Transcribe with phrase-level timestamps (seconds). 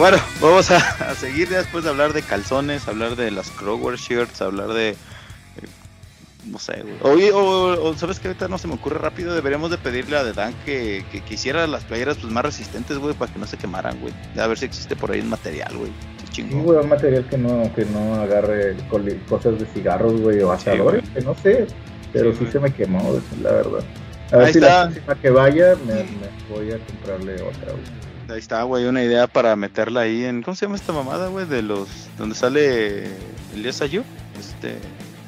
[0.00, 4.68] Bueno, vamos a, seguir después de hablar de calzones, hablar de las Crower shirts, hablar
[4.68, 4.88] de...
[4.92, 4.96] eh,
[6.46, 6.94] no sé, güey.
[7.02, 8.28] Oye, o, o, ¿sabes qué?
[8.28, 9.34] Ahorita no se me ocurre rápido.
[9.34, 12.96] Deberíamos de pedirle a The Dan que, que, que hiciera las playeras pues, más resistentes,
[12.96, 14.14] güey, para que no se quemaran, güey.
[14.38, 15.92] A ver si existe por ahí un material, güey.
[16.32, 18.76] Sí, un material que no, que no agarre
[19.28, 21.66] cosas de cigarros, güey, o asadores, que no sé,
[22.12, 23.84] pero Sí, se me quemó, la verdad.
[24.32, 24.84] A ver Ahí si está.
[24.86, 28.09] la próxima que vaya me, me voy a comprarle otra, güey.
[28.30, 30.42] Ahí está, güey, una idea para meterla ahí en.
[30.42, 31.46] ¿Cómo se llama esta mamada, güey?
[31.46, 31.88] De los.
[32.16, 33.08] donde sale
[33.54, 34.04] Elías Ayú.
[34.38, 34.76] Este.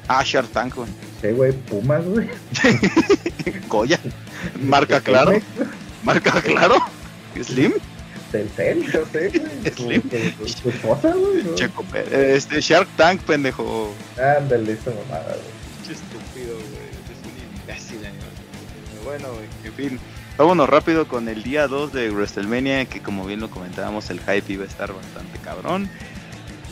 [0.07, 0.89] Ah, Shark Tank, güey.
[1.21, 2.29] Sí, güey, Pumas, güey.
[3.67, 3.99] Goya.
[4.61, 5.33] Marca claro.
[6.03, 6.75] Marca claro.
[7.41, 7.73] Slim.
[8.31, 9.73] Telcel, yo sé, güey.
[9.75, 10.01] Slim.
[10.01, 11.43] Tu, esposa, güey.
[11.43, 11.55] ¿no?
[11.55, 12.13] Checo Pérez.
[12.13, 13.93] Este, Shark Tank, pendejo.
[14.17, 15.87] Ándale, esa mamada, güey.
[15.87, 16.93] Qué estúpido, güey.
[17.11, 19.99] Es un imbécil, Pero Bueno, güey, en fin.
[20.37, 24.53] Vámonos rápido con el día 2 de WrestleMania, que como bien lo comentábamos, el hype
[24.53, 25.89] iba a estar bastante cabrón.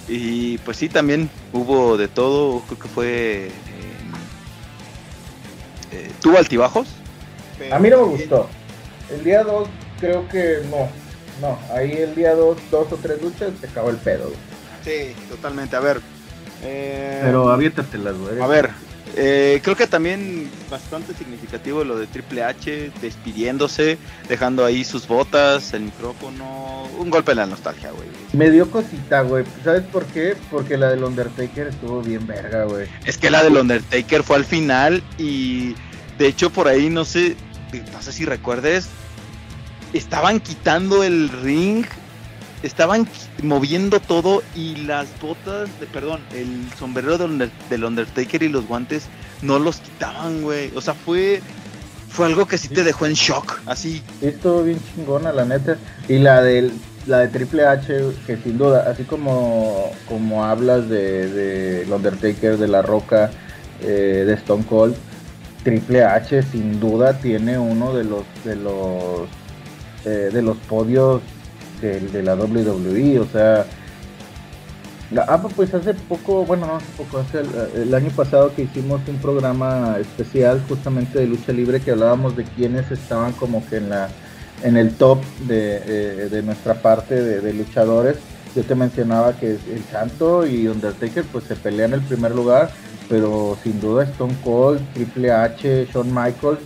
[0.07, 3.47] Y pues sí, también hubo de todo, creo que fue...
[3.47, 3.51] eh,
[5.91, 6.87] eh, tuvo altibajos.
[7.71, 8.49] A mí no me gustó.
[9.11, 9.67] El día 2
[9.99, 10.89] creo que no.
[11.39, 14.31] No, ahí el día 2, dos o tres luchas, se acabó el pedo.
[14.83, 15.75] Sí, totalmente.
[15.75, 16.01] A ver.
[16.63, 18.39] eh, Pero aviéntatelas, güey.
[18.41, 18.71] A ver,
[19.15, 23.97] eh, creo que también bastante significativo lo de Triple H despidiéndose,
[24.29, 28.07] dejando ahí sus botas, el micrófono, un golpe en la nostalgia, güey.
[28.33, 29.45] Me dio cosita, güey.
[29.63, 30.35] ¿Sabes por qué?
[30.49, 32.87] Porque la del Undertaker estuvo bien verga, güey.
[33.05, 35.75] Es que la del Undertaker fue al final y
[36.17, 37.35] de hecho por ahí no sé,
[37.93, 38.89] no sé si recuerdes,
[39.93, 41.85] estaban quitando el ring,
[42.63, 43.07] estaban
[43.41, 49.05] moviendo todo y las botas, de, perdón, el sombrero del, del Undertaker y los guantes
[49.41, 50.71] no los quitaban, güey.
[50.75, 51.41] O sea, fue
[52.09, 54.03] fue algo que sí te dejó en shock, así.
[54.19, 55.77] Sí, estuvo bien chingona, la neta.
[56.09, 56.73] Y la del
[57.07, 62.57] la de Triple H, que sin duda, así como, como hablas de, de el Undertaker,
[62.57, 63.31] de La Roca,
[63.81, 64.95] eh, de Stone Cold,
[65.63, 69.27] Triple H sin duda tiene uno de los de los
[70.05, 71.21] eh, de los podios
[71.81, 73.65] de, de la WWE, o sea,
[75.11, 77.41] la- pues hace poco, bueno, no hace poco, hace
[77.81, 82.45] el, año pasado que hicimos un programa especial justamente de lucha libre que hablábamos de
[82.45, 84.09] quienes estaban como que en la
[84.63, 88.17] en el top de, eh, de nuestra parte de, de luchadores.
[88.55, 92.69] Yo te mencionaba que el Santo y Undertaker pues se pelean el primer lugar,
[93.09, 96.59] pero sin duda Stone Cold, Triple H, Shawn Michaels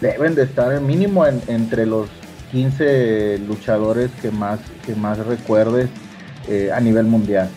[0.00, 2.08] deben de estar mínimo en- entre los
[2.58, 5.88] 15 luchadores que más que más recuerdes
[6.48, 7.50] eh, a nivel mundial.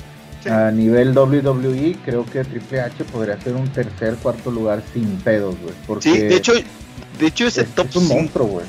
[0.44, 0.50] Sí.
[0.50, 5.56] A nivel WWE, creo que Triple H podría ser un tercer, cuarto lugar sin pedos,
[5.62, 5.74] güey.
[5.86, 8.66] Porque Sí, de hecho, de hecho ese es, top es un 5 monstruo, güey.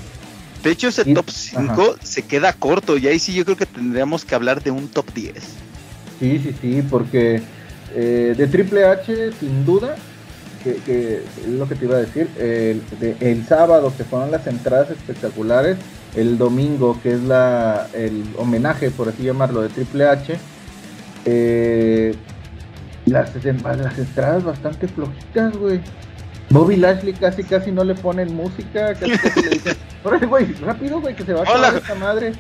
[0.62, 3.65] De hecho, ese Y- top 5 se queda corto y ahí sí yo creo que
[3.67, 5.34] tendríamos que hablar de un top 10.
[6.21, 7.41] Sí, sí, sí, porque
[7.94, 9.97] eh, de Triple H, sin duda,
[10.65, 14.31] que, que es lo que te iba a decir, el, de- el sábado que fueron
[14.31, 15.77] las entradas espectaculares,
[16.15, 20.37] el domingo que es la el homenaje, por así llamarlo, de Triple H,
[21.25, 22.15] eh,
[23.07, 25.81] las, las entradas bastante flojitas, güey.
[26.51, 31.01] Bobby Lashley casi casi no le ponen música, casi casi le dicen, órale, güey, rápido,
[31.01, 32.33] güey, que se va a acabar esta madre.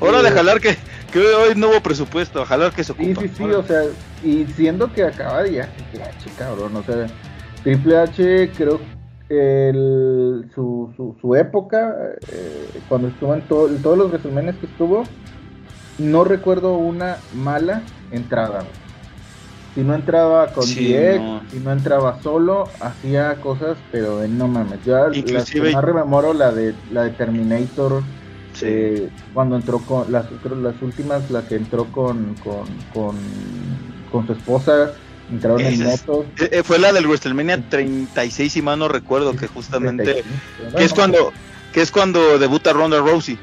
[0.00, 0.76] Hora de Eh, jalar que,
[1.12, 3.20] que hoy no hubo presupuesto, jalar que se Sí, ocupa.
[3.22, 3.82] sí, sí, o sea,
[4.24, 7.06] y siendo que acaba de ya Triple H, cabrón, o sea,
[7.64, 8.80] Triple H creo
[9.28, 11.94] el, su, su, su época,
[12.32, 15.02] eh, cuando estuvo en, todo- en todos los resúmenes que estuvo,
[15.98, 18.66] no recuerdo una mala entrada.
[19.74, 21.42] Si no entraba con Sí, no.
[21.50, 24.80] si no entraba solo, hacía cosas, pero de no mames.
[24.84, 28.04] Yo Inclusive- más rememoro la de la de Terminator,
[28.54, 28.66] Sí.
[28.66, 34.32] eh, cuando entró con las, las últimas, la que entró con, con, con, con su
[34.32, 34.94] esposa,
[35.30, 36.26] entraron en es- motos.
[36.40, 40.04] Eh, eh, fue la del WrestleMania 36, si mal no recuerdo, que justamente.
[40.04, 41.32] 35, Que es cuando,
[41.72, 43.38] que es cuando debuta Ronda Rousey.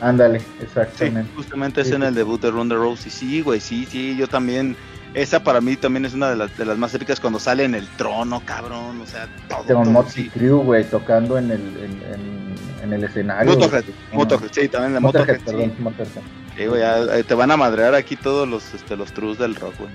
[0.00, 1.32] Ándale, Sí, exactamente.
[1.34, 2.06] justamente es Sí, en sí.
[2.08, 3.10] el debut de Ronda Rousey.
[3.10, 4.76] Sí, güey, sí, sí, yo también.
[5.14, 7.74] esa para mí también es una de las, de las más épicas cuando sale en
[7.74, 9.00] el trono, cabrón.
[9.00, 9.82] O sea, todo.
[9.82, 10.30] Con Motley sí.
[10.30, 12.48] Crue, güey, tocando en el, en, en-
[12.84, 13.52] en el escenario.
[13.54, 13.84] Motorhead.
[14.12, 15.44] Motorhead, sí, también la Motorhead, Motorhead.
[15.58, 15.82] perdón, sí.
[15.82, 16.22] Motorhead.
[16.56, 19.74] Sí, güey, eh, te van a madrear aquí todos los, este, los trus del rock,
[19.78, 19.90] güey.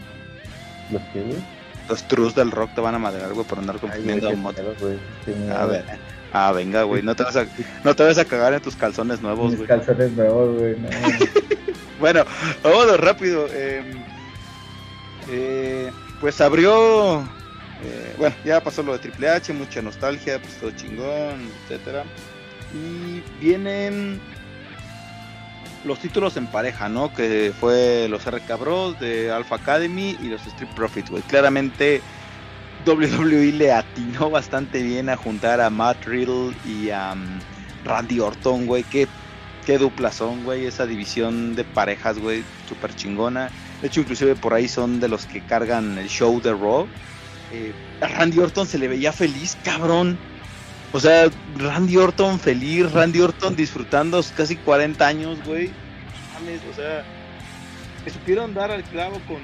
[0.91, 1.37] ¿Los qué, güey?
[1.89, 4.35] Los trus del rock te van a madrear, güey, por andar Ay, confundiendo güey, a
[4.35, 4.73] qué Motorhead.
[4.75, 4.97] pedo,
[5.37, 5.51] güey.
[5.51, 5.85] A ver.
[6.31, 7.45] Ah, venga, güey, no te vas a,
[7.83, 9.67] no te vas a cagar en tus calzones nuevos, Mis güey.
[9.67, 10.75] calzones nuevos, güey.
[10.79, 10.89] no.
[11.99, 12.25] Bueno,
[12.63, 13.47] vámonos rápido.
[13.51, 13.81] eh,
[15.29, 17.21] eh, pues abrió.
[17.83, 22.03] eh, bueno, ya pasó lo de Triple H, mucha nostalgia, pues todo chingón, etcétera.
[22.73, 24.19] Y vienen
[25.85, 27.13] los títulos en pareja, ¿no?
[27.13, 31.23] Que fue los RK Bros de Alpha Academy y los Street Profits, güey.
[31.23, 32.01] Claramente
[32.85, 37.39] WWE le atinó bastante bien a juntar a Matt Riddle y a um,
[37.85, 38.83] Randy Orton, güey.
[38.83, 39.07] Qué
[39.65, 43.49] qué dupla son, güey, esa división de parejas, güey, súper chingona.
[43.81, 46.87] De hecho, inclusive por ahí son de los que cargan el show de Raw.
[47.51, 50.17] Eh, a Randy Orton se le veía feliz, cabrón.
[50.93, 55.71] O sea, Randy Orton feliz, Randy Orton disfrutando casi 40 años, güey.
[56.71, 57.03] O sea,
[58.03, 59.41] que supieron dar al clavo con,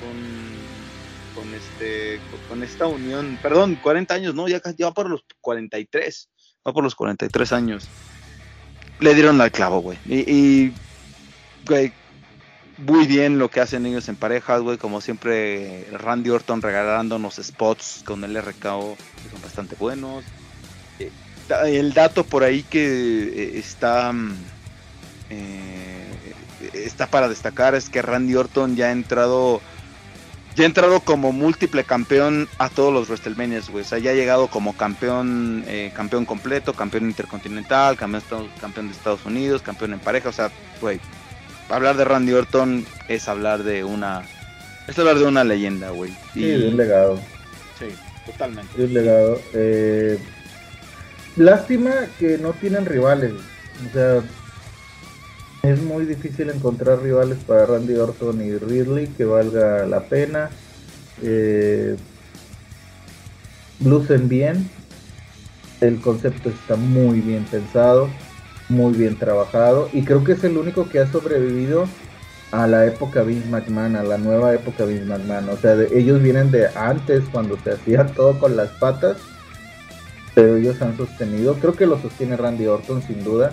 [0.00, 3.38] con, con este, con, esta unión.
[3.42, 6.28] Perdón, 40 años, no, ya, ya va por los 43.
[6.66, 7.88] Va por los 43 años
[9.00, 9.98] le dieron al clavo, güey.
[10.06, 10.74] Y, y,
[11.66, 11.92] güey,
[12.78, 14.78] muy bien lo que hacen ellos en parejas, güey.
[14.78, 20.24] Como siempre, Randy Orton regalándonos spots con el RKO, que son bastante buenos.
[21.66, 24.34] El dato por ahí que eh, está, mm,
[25.30, 26.34] eh,
[26.74, 29.60] está para destacar es que Randy Orton ya ha entrado.
[30.56, 33.84] Ya ha entrado como múltiple campeón a todos los WrestleManias, güey.
[33.84, 38.92] O sea, ya ha llegado como campeón, eh, campeón completo, campeón intercontinental, campeón, campeón de
[38.92, 40.30] Estados Unidos, campeón en pareja.
[40.30, 40.50] O sea,
[40.80, 41.00] güey,
[41.68, 44.22] hablar de Randy Orton es hablar de una,
[44.88, 46.12] es hablar de una leyenda, güey.
[46.34, 47.20] Sí, de un legado.
[47.78, 47.86] sí,
[48.26, 48.76] totalmente.
[48.76, 49.40] de un legado.
[49.54, 50.18] Eh,
[51.38, 53.32] lástima que no tienen rivales.
[53.88, 54.22] O sea,
[55.62, 60.50] es muy difícil encontrar rivales para Randy Orton y Ridley que valga la pena.
[61.22, 61.96] Eh,
[63.84, 64.68] lucen bien.
[65.80, 68.08] El concepto está muy bien pensado,
[68.68, 69.88] muy bien trabajado.
[69.92, 71.86] Y creo que es el único que ha sobrevivido
[72.50, 75.48] a la época Vince McMahon, a la nueva época Vince McMahon.
[75.50, 79.18] O sea, ellos vienen de antes, cuando se hacía todo con las patas,
[80.38, 81.54] pero ellos han sostenido.
[81.54, 83.52] Creo que lo sostiene Randy Orton, sin duda.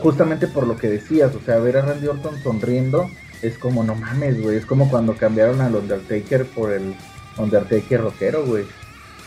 [0.00, 3.10] Justamente por lo que decías, o sea, ver a Randy Orton sonriendo
[3.42, 4.56] es como, no mames, güey.
[4.56, 6.94] Es como cuando cambiaron al Undertaker por el
[7.36, 8.64] Undertaker rockero, güey.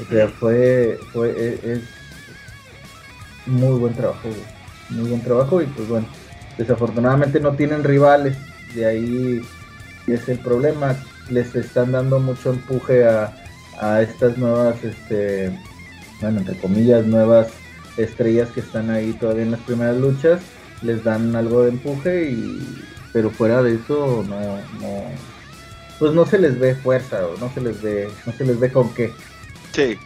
[0.01, 1.81] O sea, fue, fue, e- es,
[3.45, 4.99] muy buen trabajo, güey.
[5.01, 6.07] Muy buen trabajo y pues bueno,
[6.57, 8.35] desafortunadamente no tienen rivales.
[8.73, 9.41] De ahí
[10.07, 10.95] es el problema.
[11.29, 13.35] Les están dando mucho empuje a,
[13.79, 15.55] a estas nuevas, este,
[16.21, 17.47] bueno, entre comillas, nuevas
[17.97, 20.41] estrellas que están ahí todavía en las primeras luchas.
[20.81, 24.39] Les dan algo de empuje y, pero fuera de eso no,
[24.79, 25.03] no,
[25.97, 28.71] pues no se les ve fuerza o no se les ve, no se les ve
[28.71, 29.11] con qué.
[29.73, 29.97] Sí,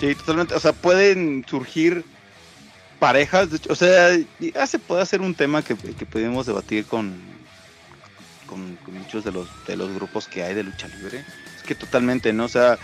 [0.00, 0.54] sí, totalmente.
[0.54, 2.04] O sea, pueden surgir
[2.98, 3.48] parejas.
[3.68, 7.14] o sea, ya puede hacer un tema que, que podemos debatir con,
[8.46, 11.24] con, con muchos de los, de los grupos que hay de lucha libre.
[11.56, 12.44] Es que totalmente, ¿no?
[12.44, 12.78] O sea,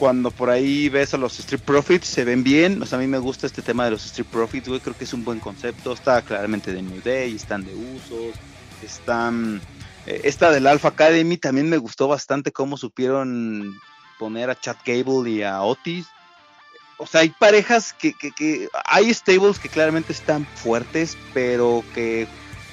[0.00, 2.82] cuando por ahí ves a los Street Profits, se ven bien.
[2.82, 4.80] O sea, a mí me gusta este tema de los Street Profits, güey.
[4.80, 5.92] Creo que es un buen concepto.
[5.92, 8.34] Está claramente de New Day, están de usos,
[8.82, 9.60] están.
[10.06, 13.78] eh, Esta del Alpha Academy también me gustó bastante cómo supieron
[14.18, 16.06] poner a Chad Gable y a Otis.
[16.96, 22.26] O sea, hay parejas que, que, que hay stables que claramente están fuertes, pero que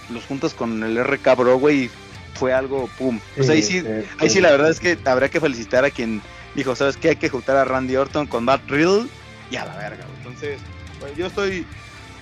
[0.10, 1.90] los juntas con el RK Bro, güey,
[2.36, 3.20] fue algo pum.
[3.38, 3.84] O sea, ahí sí,
[4.20, 6.22] ahí sí la verdad es que habría que felicitar a quien
[6.56, 7.10] dijo, ¿sabes qué?
[7.10, 9.08] Hay que juntar a Randy Orton con Matt Riddle
[9.52, 10.06] y a la verga.
[10.18, 10.60] Entonces,
[11.00, 11.66] pues, yo estoy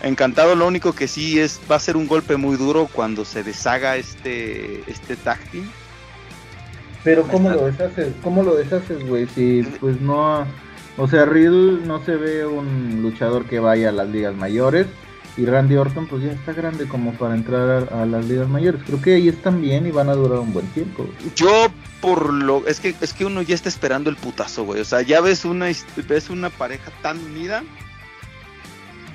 [0.04, 0.56] encantado.
[0.56, 3.98] Lo único que sí es, va a ser un golpe muy duro cuando se deshaga
[3.98, 5.70] este, este tag team.
[7.04, 8.14] Pero ¿cómo lo deshaces?
[8.24, 9.28] ¿Cómo lo deshaces, güey?
[9.28, 10.46] Si pues no...
[10.98, 14.88] O sea, Riddle no se ve un luchador que vaya a las ligas mayores.
[15.38, 18.82] Y Randy Orton pues ya está grande como para entrar a, a las ligas mayores.
[18.86, 21.06] Creo que ahí están bien y van a durar un buen tiempo.
[21.36, 21.68] Yo
[22.02, 24.80] por lo es que es que uno ya está esperando el putazo, güey.
[24.80, 25.68] O sea, ya ves una
[26.08, 27.64] ves una pareja tan unida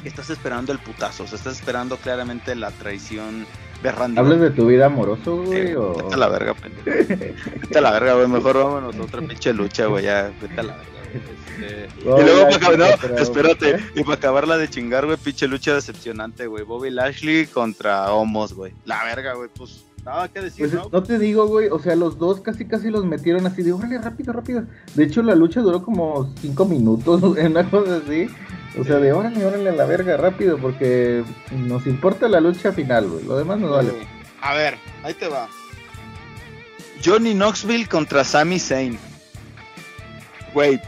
[0.02, 3.46] que estás esperando el putazo, o sea, estás esperando claramente la traición
[3.82, 4.18] de Randy.
[4.18, 5.74] ¿Hablas de tu vida amoroso, Eh, güey?
[5.74, 5.94] o...
[5.94, 7.16] Vete a la verga, pendejo.
[7.60, 8.26] Vete a la verga, güey.
[8.28, 10.04] Mejor vámonos a otra pinche lucha, güey.
[10.04, 10.99] Ya, vete a la verga.
[11.12, 12.78] Este, y luego, para acabar-
[13.10, 13.70] no, espérate.
[13.70, 13.80] ¿eh?
[13.96, 16.64] Y para acabarla de chingar, güey, pinche lucha decepcionante, güey.
[16.64, 18.72] Bobby Lashley contra Homos, güey.
[18.84, 19.48] La verga, güey.
[19.56, 20.88] Pues Nada que decir, pues, ¿no?
[20.90, 23.98] No te digo, güey, o sea, los dos casi casi los metieron así de, órale,
[23.98, 24.64] rápido, rápido.
[24.94, 28.26] De hecho, la lucha duró como cinco minutos, una cosa así.
[28.78, 33.08] O sea, de órale, órale a la verga, rápido, porque nos importa la lucha final,
[33.08, 33.24] güey.
[33.26, 33.90] Lo demás nos vale.
[34.40, 35.48] A ver, ahí te va.
[37.04, 38.98] Johnny Knoxville contra Sami Zayn.
[40.54, 40.80] Güey,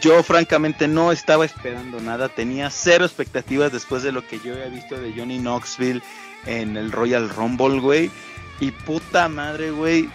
[0.00, 4.68] yo francamente no estaba esperando nada, tenía cero expectativas después de lo que yo había
[4.68, 6.02] visto de Johnny Knoxville
[6.46, 8.10] en el Royal Rumble, güey.
[8.60, 10.08] Y puta madre, güey.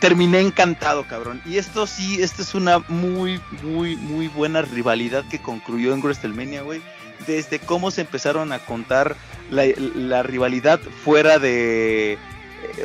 [0.00, 1.40] terminé encantado, cabrón.
[1.44, 6.62] Y esto sí, esta es una muy, muy, muy buena rivalidad que concluyó en WrestleMania,
[6.62, 6.82] güey.
[7.26, 9.16] Desde cómo se empezaron a contar
[9.50, 12.18] la rivalidad fuera de eh,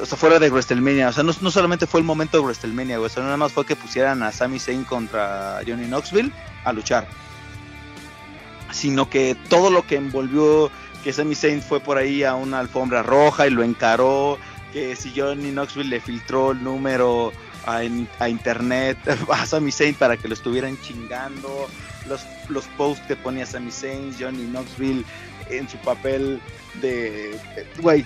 [0.01, 1.09] o sea, fuera de WrestleMania.
[1.09, 3.07] O sea, no, solamente fue el momento de WrestleMania, güey.
[3.07, 6.31] O sea, nada más fue que pusieran a Sami Zayn contra Johnny Knoxville
[6.63, 7.07] a luchar.
[8.71, 10.71] Sino que todo lo que envolvió
[11.03, 14.37] que Sami Zayn fue por ahí a una alfombra roja y lo encaró.
[14.73, 17.31] Que si Johnny Knoxville le filtró el número
[17.65, 17.83] a,
[18.27, 18.97] internet
[19.31, 21.67] a Sami Zayn para que lo estuvieran chingando.
[22.07, 25.05] Los, los posts que ponía Sami Zayn, Johnny Knoxville
[25.49, 26.41] en su papel
[26.81, 27.39] de.
[27.79, 28.05] Güey,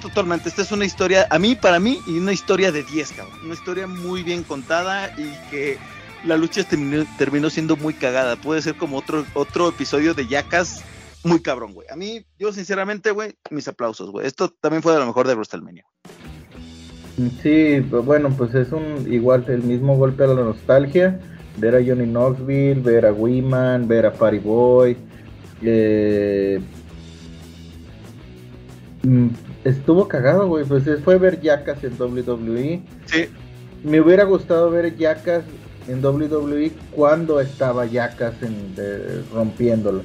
[0.00, 0.48] totalmente.
[0.48, 3.38] Esta es una historia, a mí, para mí, y una historia de 10, cabrón.
[3.44, 5.78] Una historia muy bien contada y que
[6.24, 8.36] la lucha terminó, siendo muy cagada.
[8.36, 10.82] Puede ser como otro, otro episodio de Yacas
[11.24, 11.88] muy cabrón, güey.
[11.90, 14.26] A mí, yo sinceramente, güey, mis aplausos, güey.
[14.26, 15.84] Esto también fue de lo mejor de WrestleMania.
[17.42, 21.20] Sí, pues bueno, pues es un igual el mismo golpe a la nostalgia.
[21.56, 24.96] Ver a Johnny Knoxville, ver a Wiman, ver a Party Boy.
[25.62, 26.60] Eh,
[29.02, 29.28] mm,
[29.64, 30.64] estuvo cagado, güey.
[30.64, 32.82] Pues fue ver Yacas en WWE.
[33.06, 33.26] Sí.
[33.82, 35.44] Me hubiera gustado ver Yacas
[35.88, 38.74] en WWE cuando estaba Yacas en,
[39.32, 40.02] rompiéndolo.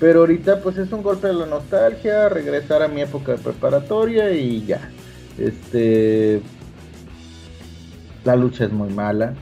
[0.00, 4.30] Pero ahorita pues es un golpe de la nostalgia, regresar a mi época de preparatoria
[4.30, 4.90] y ya.
[5.36, 6.40] Este
[8.24, 9.34] la lucha es muy mala.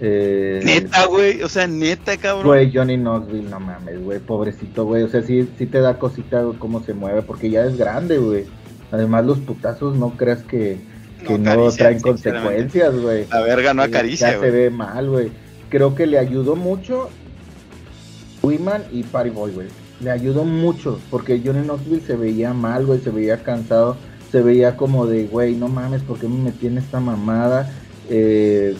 [0.00, 2.46] Eh, neta, güey, o sea, neta, cabrón.
[2.46, 5.04] Güey, Johnny Knoxville, no mames, güey, pobrecito, güey.
[5.04, 8.46] O sea, sí, sí te da cosita cómo se mueve, porque ya es grande, güey.
[8.92, 10.78] Además, los putazos no creas que,
[11.26, 13.26] no, traen consecuencias, güey.
[13.30, 15.30] La verga no acaricia, Ya se ve mal, güey.
[15.70, 17.08] Creo que le ayudó mucho
[18.42, 19.68] Wiman y Party Boy, güey.
[20.00, 23.96] Le ayudó mucho, porque Johnny Knoxville se veía mal, güey, se veía cansado,
[24.30, 27.72] se veía como de, güey, no mames, ¿por qué me metí en esta mamada?
[28.10, 28.76] Eh,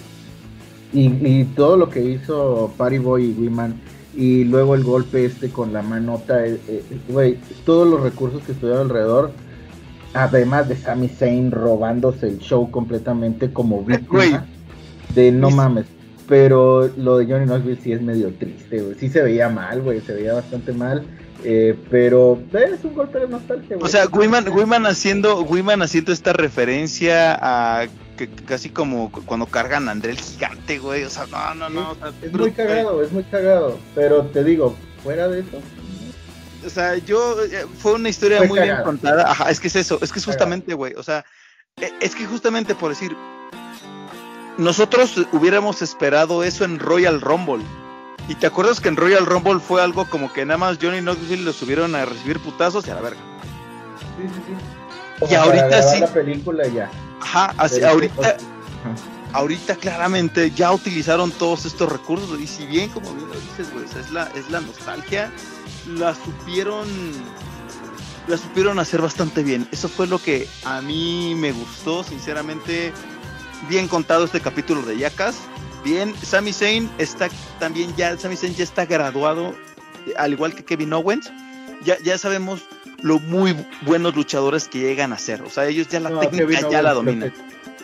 [0.93, 3.81] y, todo lo que hizo Party Boy y Wiman,
[4.15, 8.53] y luego el golpe este con la manota, eh, eh, güey, todos los recursos que
[8.53, 9.33] estuvieron alrededor
[10.15, 14.47] Además de Sami Zayn robándose el show completamente como víctima.
[15.15, 15.87] De no mames.
[16.29, 18.95] Pero lo de Johnny Knoxville sí es medio triste, güey.
[18.99, 20.01] Sí se veía mal, güey.
[20.01, 21.05] Se veía bastante mal.
[21.45, 23.87] Eh, pero es un golpe de nostalgia, güey.
[23.87, 25.45] O sea, Wiman, haciendo,
[25.83, 31.03] haciendo esta referencia a que casi como cuando cargan a André el gigante, güey.
[31.05, 31.97] O sea, no, no, no.
[32.23, 33.79] es muy cagado, es muy cagado.
[33.95, 35.59] Pero te digo, fuera de eso,
[36.65, 39.31] o sea, yo, eh, fue una historia muy bien contada.
[39.31, 41.25] Ajá, es que es eso, es que es justamente, güey, o sea,
[41.81, 43.17] e, es que justamente por decir,
[44.59, 47.65] nosotros hubiéramos esperado eso en Royal Rumble.
[48.29, 51.45] Y te acuerdas que en Royal Rumble fue algo como que nada más Johnny Knoxville
[51.45, 53.21] lo subieron a recibir putazos y a la verga.
[54.17, 55.33] Sí, sí, sí.
[55.33, 56.01] y ahorita sí.
[56.01, 56.91] La película ya.
[57.21, 58.37] Ajá, así, ahorita.
[59.33, 63.85] Ahorita claramente ya utilizaron todos estos recursos y si bien como bien lo dices, güey,
[63.85, 65.33] es la, es la nostalgia
[65.89, 66.89] la supieron
[68.29, 69.67] la supieron hacer bastante bien.
[69.73, 72.93] Eso fue lo que a mí me gustó, sinceramente.
[73.69, 75.37] Bien contado este capítulo de Yakas.
[75.85, 79.55] Bien, Sami Zayn está también ya, Sami Zayn ya está graduado,
[80.17, 81.33] al igual que Kevin Owens.
[81.85, 82.63] Ya, ya sabemos
[83.01, 85.43] lo muy buenos luchadores que llegan a ser.
[85.43, 87.33] O sea, ellos ya la técnica ya la dominan.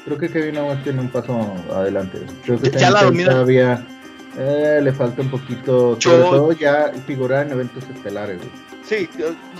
[0.08, 2.18] Creo que, Kevin Owens tiene un paso adelante.
[2.42, 3.30] Creo que ya, la domina.
[3.30, 3.86] Todavía
[4.38, 8.40] eh, le falta un poquito, sobre todo ya figurar en eventos estelares.
[8.82, 9.06] Sí,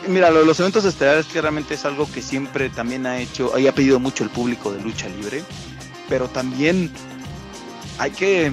[0.07, 4.25] mira, los eventos estelares claramente es algo que siempre también ha hecho, ha pedido mucho
[4.25, 5.43] el público de lucha libre,
[6.09, 6.90] pero también
[7.99, 8.50] hay que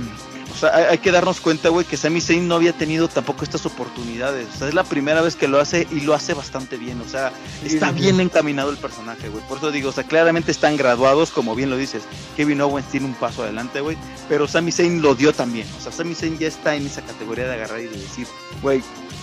[0.55, 3.65] o sea, hay, que darnos cuenta, güey, que Sami Zayn no había tenido tampoco estas
[3.65, 4.47] oportunidades.
[4.55, 7.01] O sea, es la primera vez que lo hace y lo hace bastante bien.
[7.01, 7.33] O sea,
[7.65, 9.43] está bien encaminado el personaje, güey.
[9.50, 12.03] Por eso digo, o sea, claramente están graduados, como bien lo dices.
[12.38, 13.97] Kevin Owens tiene un paso adelante, güey.
[14.29, 15.67] Pero Sami Zayn lo dio también.
[15.77, 18.25] O sea, Sami Zayn ya está en esa categoría de agarrar y de decir,
[18.62, 18.81] güey,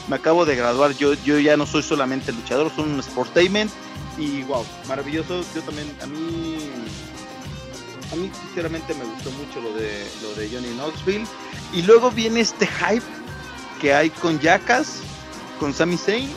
[0.09, 0.95] me acabo de graduar.
[0.99, 3.71] Yo, yo ya no soy solamente luchador, soy un sportainment.
[4.19, 5.43] Y wow, maravilloso.
[5.55, 6.59] Yo también, a mí
[8.13, 11.27] a mí sinceramente me gustó mucho lo de, lo de Johnny Knoxville.
[11.73, 13.05] Y luego viene este hype
[13.81, 15.01] que hay con Jackass,
[15.59, 16.31] con Sami Zayn.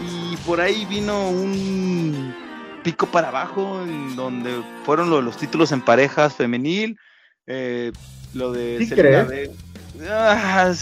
[0.00, 2.34] Y por ahí vino un,
[2.84, 6.98] pico para abajo, en donde fueron los títulos en parejas femenil,
[7.46, 7.92] eh,
[8.34, 10.72] lo de ¿Sí ah,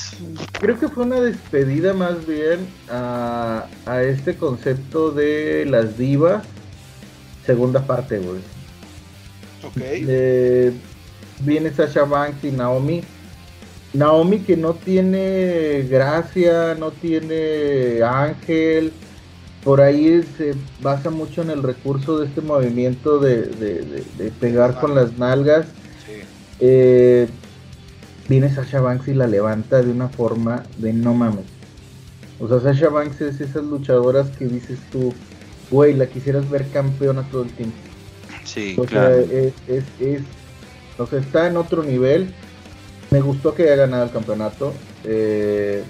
[0.59, 6.45] Creo que fue una despedida más bien a, a este concepto de las divas,
[7.47, 8.41] segunda parte, güey.
[9.65, 9.77] Ok.
[11.41, 13.03] viene Sasha Banks y Naomi.
[13.95, 18.93] Naomi que no tiene gracia, no tiene ángel.
[19.65, 24.03] Por ahí se basa mucho en el recurso de este movimiento de,
[24.41, 25.67] pegar con las nalgas.
[26.59, 27.29] Eh,
[28.29, 31.45] viene Sasha Banks y la levanta de una forma de no mames.
[32.41, 35.13] O sea, Sasha Banks es esas luchadoras que dices tú,
[35.71, 37.77] güey, la quisieras ver campeona todo el tiempo.
[38.45, 39.17] Sí, claro.
[39.17, 40.23] es, es,
[40.99, 42.33] o sea, está en otro nivel.
[43.11, 44.73] Me gustó que haya ganado el campeonato.
[45.05, 45.83] Eh,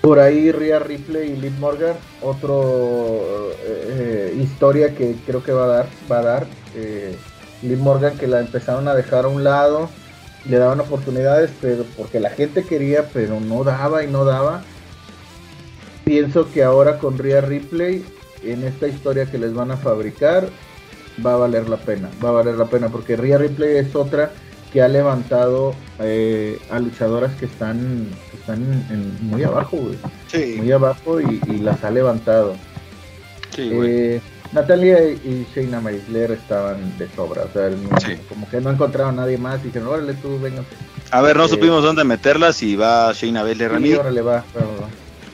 [0.00, 5.68] por ahí Rhea Ripley y Liv Morgan, otro eh, historia que creo que va a
[5.68, 6.46] dar, va a dar.
[6.74, 7.16] Eh,
[7.62, 9.88] Liv Morgan que la empezaron a dejar a un lado,
[10.48, 14.64] le daban oportunidades, pero porque la gente quería, pero no daba y no daba.
[16.04, 18.04] Pienso que ahora con Rhea Ripley,
[18.44, 20.48] en esta historia que les van a fabricar,
[21.24, 24.32] va a valer la pena, va a valer la pena, porque Rhea Ripley es otra
[24.72, 28.86] que ha levantado eh, a luchadoras que están, están
[29.20, 29.78] muy abajo,
[30.56, 32.56] Muy abajo y, las ha levantado.
[33.58, 34.20] Eh,
[34.52, 37.70] Natalia y Shayna Baszler estaban de sobra, o sea,
[38.28, 40.62] como que no encontraron a nadie más y dijeron, órale tú, venga.
[41.10, 43.78] A ver, no eh, supimos dónde meterlas y va Shayna Baszler.
[43.78, 44.44] Sí, órale, va,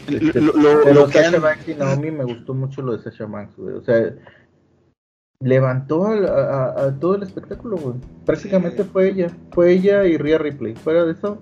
[0.09, 0.41] este,
[0.85, 4.15] pero Sasha Banks y Naomi me gustó mucho lo de Sasha Banks, O sea,
[5.41, 7.97] levantó a, todo el espectáculo, güey.
[8.25, 10.75] Prácticamente fue ella, fue ella y Rhea Ripley.
[10.75, 11.41] Fuera de eso.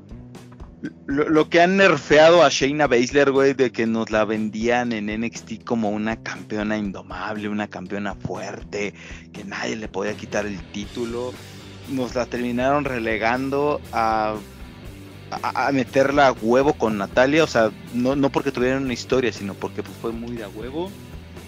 [1.07, 5.65] Lo, que han nerfeado a Shayna Baszler, güey, de que nos la vendían en NXT
[5.65, 8.93] como una campeona indomable, una campeona fuerte,
[9.33, 11.33] que nadie le podía quitar el título,
[11.91, 14.37] nos la terminaron relegando a,
[15.31, 19.55] a, meterla a huevo con Natalia, o sea, no, no porque tuvieran una historia, sino
[19.55, 20.91] porque pues, fue muy de huevo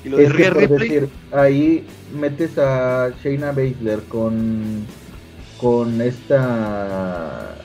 [0.05, 4.87] decir, ahí metes a Shayna Baszler con
[5.61, 7.57] con esta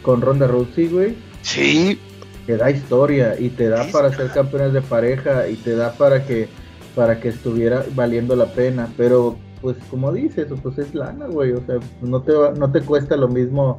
[0.00, 1.14] con Ronda Rousey, güey.
[1.42, 1.98] Sí.
[2.46, 6.24] Te da historia y te da para ser campeones de pareja y te da para
[6.26, 6.48] que
[6.94, 11.64] para que estuviera valiendo la pena, pero pues como dices, pues es lana, güey, o
[11.64, 13.78] sea, no te no te cuesta lo mismo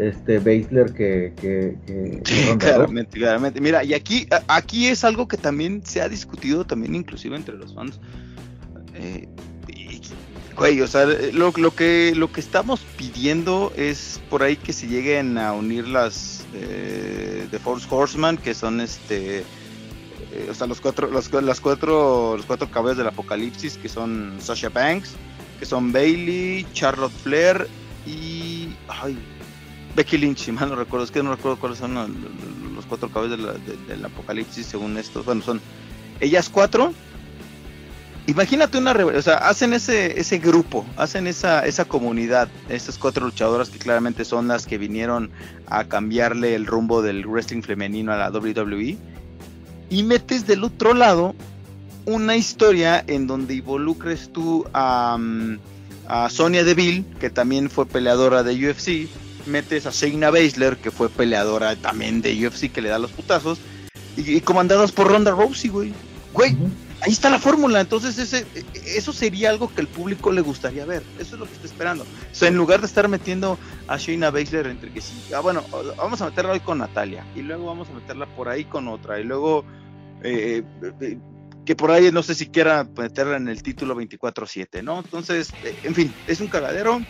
[0.00, 3.60] este Baszler que, que, claramente, claramente.
[3.60, 7.74] Mira, y aquí, aquí es algo que también se ha discutido también inclusive entre los
[7.74, 8.00] fans.
[8.94, 9.28] Eh,
[10.56, 15.38] güey, o sea, lo, que, lo que estamos pidiendo es por ahí que se lleguen
[15.38, 19.44] a unir las eh, The Force Horseman, que son este
[20.32, 24.36] eh, o sea, los cuatro, los, las cuatro, los cuatro cabezas del apocalipsis, que son
[24.40, 25.14] Sasha Banks,
[25.58, 27.66] que son Bailey, Charlotte Flair
[28.06, 29.18] y ay,
[30.00, 31.92] Becky Lynch, si mal no recuerdo, es que no recuerdo cuáles son
[32.74, 33.38] los, cuatro cabezas
[33.86, 35.26] del apocalipsis según estos.
[35.26, 35.60] Bueno, son
[36.20, 36.94] ellas cuatro.
[38.26, 43.68] Imagínate una o sea, hacen ese, ese grupo, hacen esa, esa comunidad, estas cuatro luchadoras
[43.68, 45.30] que claramente son las que vinieron
[45.66, 48.96] a cambiarle el rumbo del wrestling femenino a la WWE.
[49.90, 51.34] Y metes del otro lado
[52.06, 55.58] una historia en donde involucres tú a, mm,
[56.08, 59.10] a Sonia Deville, que también fue peleadora de UFC,
[59.50, 63.58] metes a Shayna Baszler, que fue peleadora también de UFC, que le da los putazos,
[64.16, 65.92] y, comandadas por Ronda Rousey, güey.
[66.32, 66.56] Güey,
[67.02, 67.80] ahí está la fórmula.
[67.80, 68.46] Entonces, ese,
[68.84, 71.02] eso sería algo que el público le gustaría ver.
[71.18, 72.04] Eso es lo que está esperando.
[72.04, 73.58] O sea, en lugar de estar metiendo
[73.88, 75.64] a Shayna Baszler entre que sí, ah, bueno,
[75.96, 79.20] vamos a meterla hoy con Natalia, y luego vamos a meterla por ahí con otra,
[79.20, 79.64] y luego.
[80.22, 80.62] Eh,
[81.00, 81.18] eh,
[81.64, 84.98] que por ahí no sé si quiera meterla en el título 24-7, ¿no?
[85.00, 87.00] Entonces, eh, en fin, es un cagadero.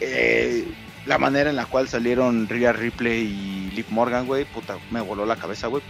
[0.00, 0.66] Eh,
[1.06, 5.24] la manera en la cual salieron Rhea Ripley y Liv Morgan, güey, puta, me voló
[5.24, 5.82] la cabeza, güey.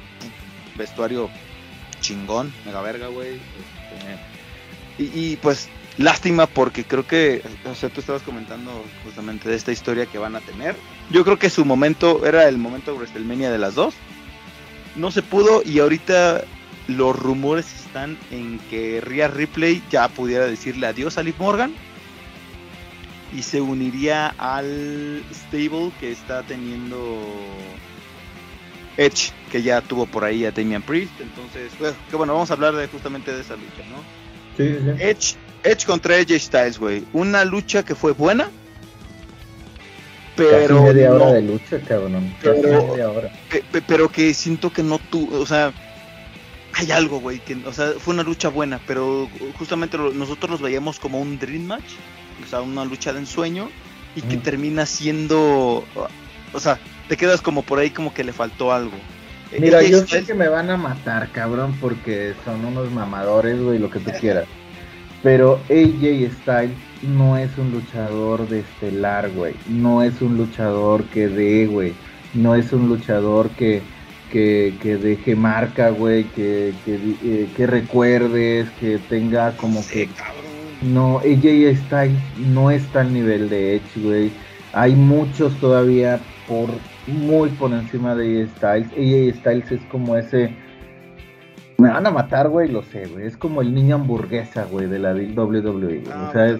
[0.77, 1.31] Vestuario
[2.01, 3.35] chingón, mega verga, güey.
[3.35, 9.73] Este, y, pues, lástima porque creo que, o sea, tú estabas comentando justamente de esta
[9.73, 10.77] historia que van a tener.
[11.11, 13.95] Yo creo que su momento era el momento de WrestleMania de las dos.
[14.97, 16.45] No se pudo y ahorita
[16.89, 21.75] los rumores están en que Rhea Ripley ya pudiera decirle adiós a Liv Morgan
[23.37, 27.21] y se uniría al stable que está teniendo
[28.97, 31.13] Edge, que ya tuvo por ahí a Damian Priest.
[31.21, 33.99] Entonces, bueno, que bueno, vamos a hablar de justamente de esa lucha, ¿no?
[34.57, 35.03] Sí, sí.
[35.03, 37.05] Edge, Edge contra Edge Styles, güey.
[37.13, 38.49] Una lucha que fue buena,
[40.35, 40.81] pero.
[40.81, 42.35] Casi media hora de lucha, cabrón.
[42.41, 42.89] Pero,
[43.87, 45.75] pero que siento que no tuvo, o sea
[46.79, 51.01] hay algo, güey, que, o sea, fue una lucha buena, pero justamente nosotros los veíamos
[51.01, 51.95] como un Dream Match,
[52.43, 53.71] o sea, una lucha de ensueño,
[54.17, 55.85] y que termina siendo,
[56.53, 58.97] o sea, te quedas como por ahí como que le faltó algo.
[59.59, 63.91] Mira, yo sé que me van a matar, cabrón, porque son unos mamadores, güey, lo
[63.91, 64.47] que tú quieras.
[65.23, 69.55] Pero AJ Styles no es un luchador de estelar, güey.
[69.69, 71.95] No es un luchador que dé, güey.
[72.35, 73.83] No es un luchador que,
[74.31, 76.25] que, que deje marca, güey.
[76.25, 76.95] Que, que,
[77.25, 80.09] eh, que, recuerdes, que tenga como que...
[80.83, 84.31] No, AJ Styles no está al nivel de Edge, güey.
[84.73, 86.69] Hay muchos todavía por
[87.07, 88.89] muy por encima de AJ Styles.
[88.93, 90.55] AJ Styles es como ese
[91.79, 93.27] me van a matar, güey, lo sé, güey.
[93.27, 96.03] Es como el niño hamburguesa, güey, de la WWE.
[96.09, 96.59] o sea,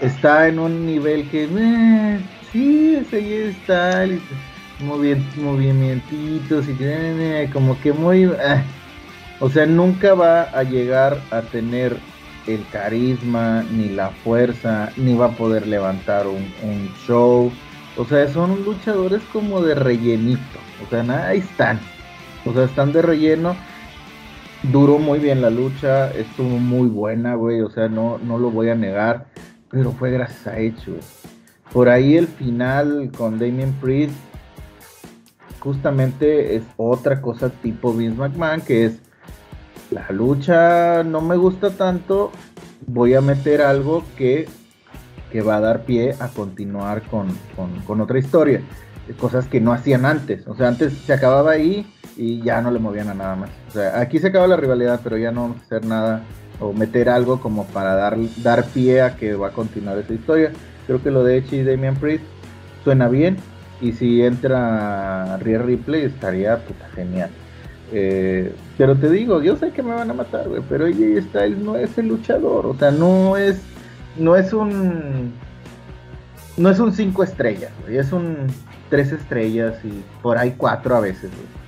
[0.00, 4.06] está en un nivel que, eh, sí, ese ahí está,
[4.80, 8.24] movimientos y eh, como que muy...
[8.24, 8.62] Eh.
[9.40, 11.96] O sea, nunca va a llegar a tener
[12.48, 17.52] el carisma, ni la fuerza, ni va a poder levantar un, show.
[17.96, 20.58] O sea, son luchadores como de rellenito.
[20.84, 21.78] O sea, ahí están.
[22.44, 23.56] O sea, están de relleno
[24.62, 28.70] duró muy bien la lucha, estuvo muy buena, güey, o sea, no, no lo voy
[28.70, 29.26] a negar,
[29.70, 30.92] pero fue gracias a hecho.
[31.72, 34.14] Por ahí el final con Damien Priest
[35.60, 39.00] justamente es otra cosa tipo Vince McMahon, que es
[39.90, 42.30] la lucha no me gusta tanto,
[42.86, 44.48] voy a meter algo que,
[45.32, 47.28] que va a dar pie a continuar con,
[47.86, 48.60] con, otra historia.
[49.18, 50.46] Cosas que no hacían antes.
[50.46, 53.50] O sea, antes se acababa ahí y ya no le movían a nada más.
[53.68, 56.22] O sea, aquí se acaba la rivalidad, pero ya no hacer nada
[56.60, 60.52] o meter algo como para dar, dar pie a que va a continuar esa historia.
[60.86, 62.24] Creo que lo de Echi y Damian Priest
[62.84, 63.38] suena bien
[63.80, 67.30] y si entra Rhea Ripley estaría puta genial.
[67.92, 71.58] Eh, pero te digo, yo sé que me van a matar, güey, pero AJ Styles
[71.58, 73.58] no es el luchador, o sea, no es
[74.16, 75.32] no es un
[76.56, 78.48] no es un 5 estrellas, güey, es un
[78.90, 81.58] 3 estrellas y por ahí 4 a veces, güey.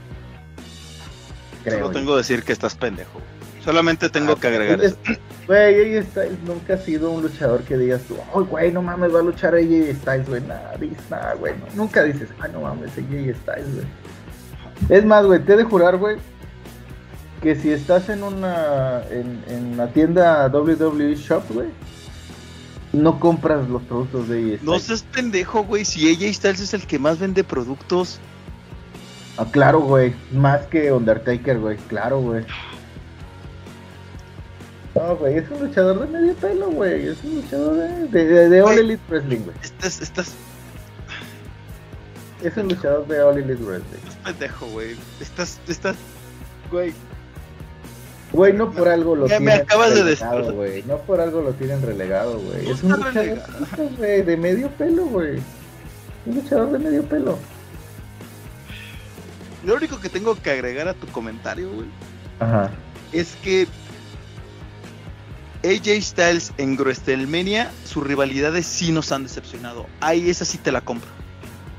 [1.78, 3.20] Solo tengo que decir que estás pendejo.
[3.64, 4.96] Solamente tengo que agregar eso.
[5.46, 9.18] Güey, Styles nunca ha sido un luchador que digas tú, ay, güey, no mames, va
[9.18, 10.40] a luchar AJ Styles, güey.
[10.42, 10.76] Nada,
[11.10, 11.54] nada, güey.
[11.74, 13.86] nunca dices, ay, no mames, AJ Styles, güey.
[14.88, 16.16] Es más, güey, te he de jurar, güey,
[17.42, 21.68] que si estás en una en, en la tienda WWE Shop, güey,
[22.92, 24.62] no compras los productos de AJ Styles.
[24.62, 28.20] No seas pendejo, güey, si AJ Styles es el que más vende productos
[29.40, 30.12] Ah, claro, güey.
[30.32, 31.78] Más que Undertaker, güey.
[31.88, 32.44] Claro, güey.
[34.94, 37.06] No, güey, es un luchador de medio pelo, güey.
[37.06, 39.56] Es un luchador de, de, de, All Elite Wrestling, güey.
[39.62, 40.34] Estás, estás.
[42.42, 43.98] Es un luchador de All Elite Wrestling.
[43.98, 44.96] Estás pendejo, güey.
[45.20, 45.96] Estás, estás.
[46.70, 46.92] Güey.
[48.32, 50.82] Güey, no por algo lo tienen relegado, güey.
[50.84, 52.70] No por algo lo tienen relegado, güey.
[52.70, 55.40] es un luchador de medio pelo, güey.
[56.26, 57.38] Un luchador de medio pelo.
[59.64, 61.88] Lo único que tengo que agregar a tu comentario, güey,
[62.38, 62.70] Ajá.
[63.12, 63.66] es que
[65.62, 69.86] AJ Styles en WrestleMania, sus rivalidades sí nos han decepcionado.
[70.00, 71.10] Ahí esa sí te la compro.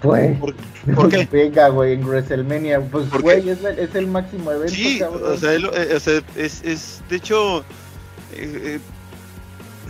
[0.04, 1.28] Güey, ¿Por, qué?
[1.32, 5.96] Venga, güey, en WrestleMania, pues, güey, es, es, el máximo evento, sí, O sea, eh,
[5.96, 7.60] o sea es, es, de hecho,
[8.34, 8.80] eh, eh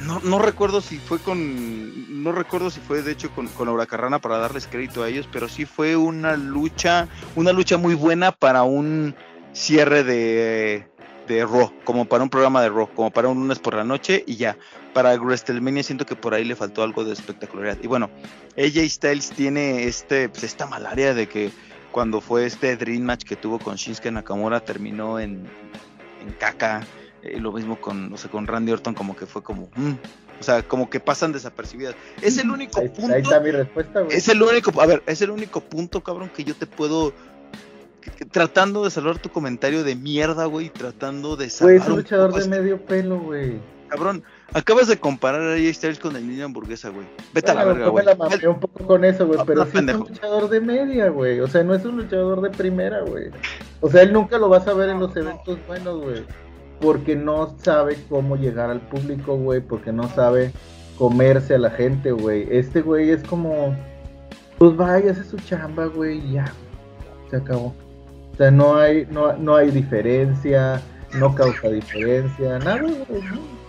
[0.06, 2.24] no, no, recuerdo si fue con.
[2.24, 5.48] No recuerdo si fue de hecho con, con Huracarrana para darles crédito a ellos, pero
[5.48, 7.08] sí fue una lucha.
[7.36, 9.16] Una lucha muy buena para un
[9.54, 10.88] cierre de,
[11.28, 14.24] de Raw, como para un programa de Raw, como para un lunes por la noche
[14.26, 14.58] y ya.
[14.94, 17.78] Para WrestleMania siento que por ahí le faltó algo de espectacularidad.
[17.82, 18.10] Y bueno,
[18.58, 21.52] AJ Styles tiene este, pues, esta malaria de que
[21.92, 25.46] cuando fue este Dream Match que tuvo con Shinsuke Nakamura terminó en,
[26.22, 26.86] en caca
[27.24, 29.92] eh, lo mismo con, o sea, con Randy Orton, como que fue como, mm",
[30.40, 31.96] o sea, como que pasan desapercibidas.
[32.22, 33.14] Es el único punto.
[33.14, 36.44] Ahí está mi respuesta, Es el único, a ver, es el único punto, cabrón, que
[36.44, 37.14] yo te puedo.
[38.32, 41.76] tratando de salvar tu comentario de mierda, güey, tratando de salvar.
[41.76, 43.60] Güey, es un luchador de medio pelo, güey.
[43.90, 47.06] Cabrón, acabas de comparar a AJ Styles con el niño hamburguesa, güey.
[47.34, 48.06] Vete a la verga, güey.
[48.06, 48.14] la
[48.50, 51.40] un poco con eso, güey, pero es un luchador de media, güey.
[51.40, 53.32] O sea, no es un luchador de primera, güey.
[53.80, 56.24] O sea, él nunca lo vas a ver en los eventos buenos, güey
[56.82, 60.52] porque no sabe cómo llegar al público, güey, porque no sabe
[60.98, 62.48] comerse a la gente, güey.
[62.50, 63.76] Este güey es como,
[64.58, 66.52] pues vaya, hace su chamba, güey, ya,
[67.30, 67.74] se acabó.
[68.34, 70.82] O sea, no hay, no, no hay diferencia,
[71.14, 73.22] no causa diferencia, nada, güey.
[73.22, 73.61] No.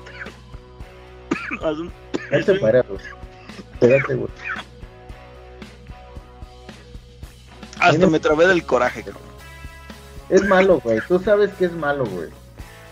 [3.80, 4.30] Espérate, güey.
[7.80, 9.22] Hasta me trabé del coraje, cabrón.
[10.28, 11.00] Es malo, güey.
[11.08, 12.28] Tú sabes que es malo, güey.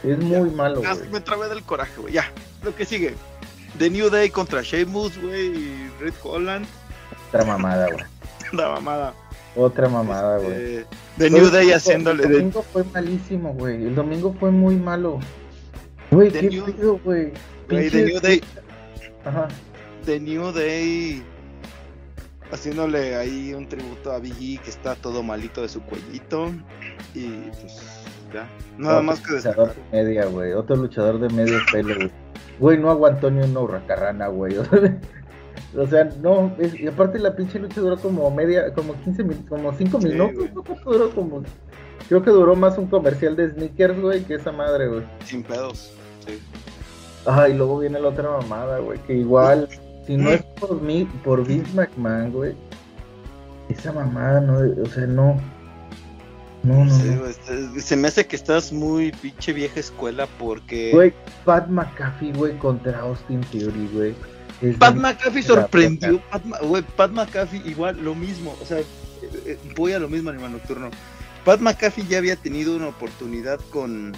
[0.03, 1.09] Es muy malo, güey.
[1.11, 2.12] Me trabé del coraje, güey.
[2.14, 2.31] Ya,
[2.62, 3.14] lo que sigue.
[3.79, 6.66] The New Day contra Sheamus, güey, y Red Holland.
[7.29, 8.05] Otra mamada, güey.
[8.53, 9.14] La mamada.
[9.57, 10.53] Otra mamada, güey.
[10.57, 10.85] Eh,
[11.18, 12.27] The New Day El haciéndole.
[12.27, 13.77] de- domingo fue malísimo, güey.
[13.87, 15.20] El domingo fue muy malo.
[16.11, 17.33] Güey, qué New- pedo, güey.
[17.70, 18.40] Güey, The New Day.
[19.24, 19.48] Ajá.
[20.06, 21.22] The New Day
[22.52, 26.50] haciéndole ahí un tributo a Biggie que está todo malito de su cuellito
[27.14, 27.28] y
[27.61, 27.80] pues
[28.35, 29.90] ya nada más que luchador destacar.
[29.92, 30.52] de media, güey.
[30.52, 32.11] Otro luchador de medio pelo, güey.
[32.59, 34.56] Güey, no aguantó ni una hurracarrana, güey.
[35.76, 36.52] O sea, no.
[36.59, 40.09] es- y aparte la pinche lucha duró como media, como 15 minutos, como 5 Sí,
[40.09, 40.35] minutos.
[40.37, 40.50] güey.
[40.52, 40.62] ¿no?
[40.64, 41.11] ¿Cuánto duró?
[41.14, 41.42] Como.
[42.09, 45.02] Creo que duró más un comercial de sneakers, güey, que esa madre, güey.
[45.24, 45.92] sin pedos.
[46.26, 46.40] Sí.
[47.26, 49.68] Ah, y luego viene la otra mamada, güey, que igual,
[50.06, 52.54] si no es por mí, por Vince McMahon, güey,
[53.68, 55.40] esa mamada no, o sea, no.
[56.62, 61.14] No, no, Sí, güey, se- me hace que estás muy pinche vieja escuela porque Güey,
[61.44, 64.14] Pat McAfee, güey, contra Austin Theory, güey.
[64.61, 66.20] Es Pat McAfee sorprendió.
[66.30, 68.54] Pat, güey, Pat McAfee igual lo mismo.
[68.61, 68.85] O sea, eh,
[69.46, 70.90] eh, voy a lo mismo Animal Nocturno.
[71.46, 74.12] Pat McAfee ya había tenido una oportunidad con,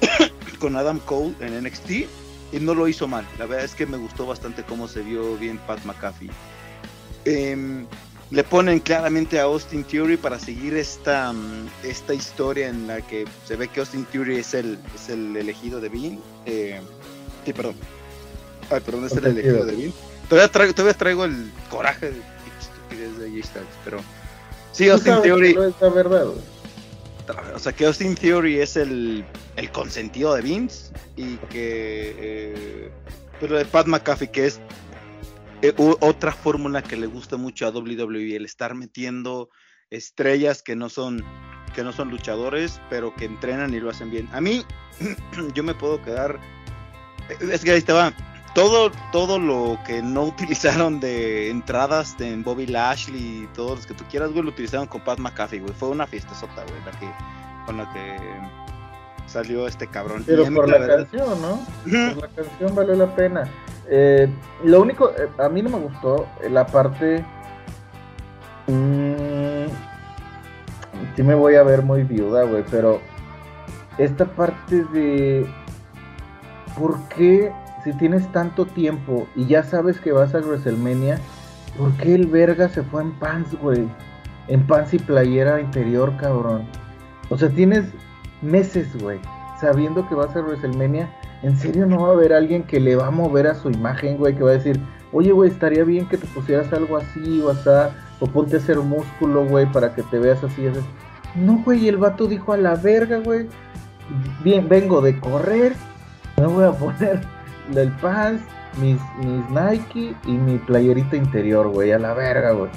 [0.60, 1.90] con Adam Cole en NXT
[2.52, 3.26] y no lo hizo mal.
[3.38, 6.30] La verdad es que me gustó bastante cómo se vio bien Pat McAfee.
[7.24, 7.86] Em,
[8.30, 13.26] le ponen claramente a Austin Theory para seguir esta, mm, esta historia en la que
[13.44, 16.20] se ve que Austin Theory es el, es el elegido de Bean.
[16.46, 16.80] Eh,
[17.44, 17.74] sí, perdón.
[18.70, 19.92] Ay, perdón, es el elegido de Bean.
[20.28, 22.22] Todavía traigo, todavía traigo el coraje de
[22.60, 23.98] estupidez de AJ Styles, pero
[24.70, 26.59] sí, Austin Theory, no es la verdad, güey.
[27.60, 29.22] O sea, que Austin Theory es el,
[29.56, 32.90] el consentido de Vince y que eh,
[33.38, 34.62] pero de Pat McAfee que es
[35.60, 39.50] eh, otra fórmula que le gusta mucho a WWE el estar metiendo
[39.90, 41.22] estrellas que no son
[41.74, 44.26] que no son luchadores pero que entrenan y lo hacen bien.
[44.32, 44.64] A mí
[45.54, 46.40] yo me puedo quedar
[47.28, 48.14] es que ahí va.
[48.54, 53.92] Todo todo lo que no utilizaron de entradas de Bobby Lashley y todos los que
[53.92, 55.74] tú quieras güey lo utilizaron con Pat McAfee güey.
[55.74, 58.16] Fue una fiesta sota güey la que con la que
[59.26, 61.60] salió este cabrón Pero por la canción, ¿no?
[62.14, 63.44] Por la canción valió la pena.
[63.88, 64.28] Eh,
[64.64, 67.24] lo único, eh, a mí no me gustó eh, la parte.
[68.66, 69.66] mm,
[71.16, 73.00] sí me voy a ver muy viuda, güey, pero
[73.98, 75.46] esta parte de.
[76.78, 77.52] ¿Por qué,
[77.84, 81.18] si tienes tanto tiempo y ya sabes que vas a WrestleMania,
[81.76, 83.88] ¿por qué el verga se fue en pants, güey?
[84.48, 86.66] En pants y playera interior, cabrón.
[87.30, 87.86] O sea, tienes
[88.42, 89.18] meses, güey,
[89.60, 91.08] sabiendo que vas a WrestleMania.
[91.42, 94.18] ¿En serio no va a haber alguien que le va a mover a su imagen,
[94.18, 94.34] güey?
[94.34, 94.78] Que va a decir,
[95.12, 97.70] oye, güey, estaría bien que te pusieras algo así o así,
[98.20, 100.66] o ponte a hacer músculo, güey, para que te veas así.
[100.66, 100.80] así.
[101.36, 103.46] No, güey, el vato dijo a la verga, güey.
[104.42, 105.74] Bien, vengo de correr,
[106.36, 107.20] me voy a poner
[107.74, 108.42] el pants,
[108.80, 112.70] mis, mis Nike y mi playerita interior, güey, a la verga, güey.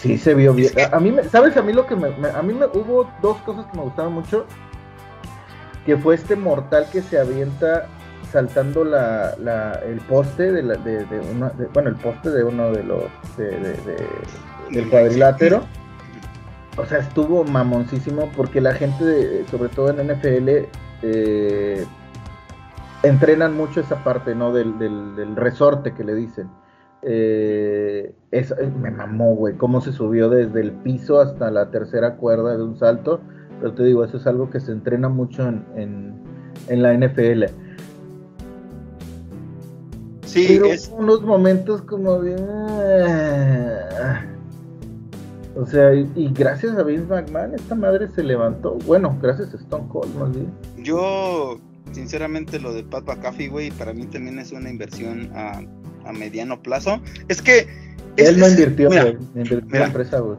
[0.00, 0.72] Sí, se vio bien.
[0.80, 1.56] A, a mí, me- ¿sabes?
[1.58, 4.14] A mí lo que me, me- A mí me hubo dos cosas que me gustaron
[4.14, 4.46] mucho.
[5.84, 7.86] Que fue este mortal que se avienta
[8.32, 12.44] saltando la, la, el poste de, la, de, de una, de- bueno, el poste de
[12.44, 13.02] uno de los,
[13.36, 14.08] de, de- de-
[14.70, 15.64] del cuadrilátero.
[16.76, 20.68] O sea, estuvo mamoncísimo porque la gente, de- sobre todo en NFL,
[21.02, 21.84] eh,
[23.02, 24.52] entrenan mucho esa parte, ¿no?
[24.52, 26.48] Del, del, del resorte que le dicen.
[27.02, 32.16] Eh, eso, eh, me mamó, güey, cómo se subió desde el piso hasta la tercera
[32.16, 33.20] cuerda de un salto.
[33.60, 36.14] Pero te digo, eso es algo que se entrena mucho en, en,
[36.68, 37.44] en la NFL.
[40.24, 42.36] sí pero es hubo unos momentos como de...
[44.00, 44.26] ah.
[45.56, 48.76] O sea, y, y gracias a Vince McMahon, esta madre se levantó.
[48.86, 50.50] Bueno, gracias a Stone Cold, más bien.
[50.78, 51.58] Yo,
[51.92, 55.60] sinceramente, lo de Pat McAfee, güey, para mí también es una inversión a,
[56.10, 57.00] a mediano plazo.
[57.28, 57.66] Es que.
[58.16, 59.16] es- Él no invirtió, güey.
[59.34, 59.78] Invirtió en mira.
[59.80, 60.38] la empresa, güey.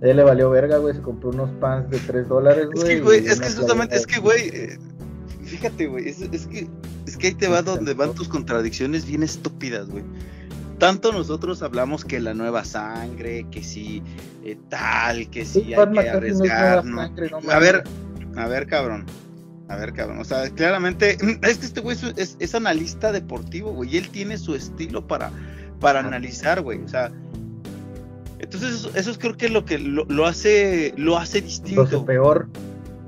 [0.00, 0.94] Él le valió verga, güey.
[0.94, 4.20] Se compró unos pants de 3 dólares, Es que, güey, es que justamente, es que,
[4.20, 4.78] güey, eh,
[5.44, 6.66] fíjate, güey, es, es que,
[7.06, 10.04] es que ahí te va donde van tus contradicciones bien estúpidas, güey.
[10.78, 14.02] Tanto nosotros hablamos que la nueva sangre, que si
[14.44, 17.84] eh, tal, que si Sí, hay que no sangre, no A ver,
[18.36, 19.06] a ver, cabrón.
[19.74, 20.18] A ver, cabrón.
[20.20, 23.94] O sea, claramente, es que este güey es, es- es analista deportivo, güey.
[23.94, 25.30] Y él tiene su estilo para,
[25.80, 26.80] para analizar, güey.
[26.82, 27.10] O sea,
[28.38, 31.82] entonces eso, eso es creo que lo que lo, lo hace, lo hace Lo distinto.
[31.82, 32.48] hace peor.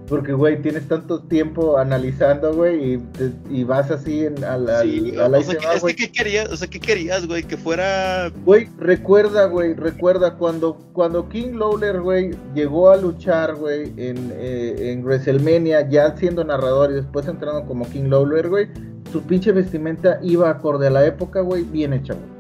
[0.09, 3.03] Porque, güey, tienes tanto tiempo analizando, güey, y,
[3.51, 4.83] y, vas así en, a la...
[4.83, 5.57] Sí, a la o sea,
[5.97, 6.49] ¿qué querías?
[6.49, 7.43] O sea, ¿qué querías, güey?
[7.43, 8.31] Que fuera...
[8.45, 14.93] Güey, recuerda, güey, recuerda cuando, cuando King Lawler, güey, llegó a luchar, güey, en, eh,
[14.93, 18.69] en WrestleMania, ya siendo narrador y después entrando como King Lawler, güey,
[19.11, 22.37] su pinche vestimenta iba acorde a la época, güey, bien hecha, güey.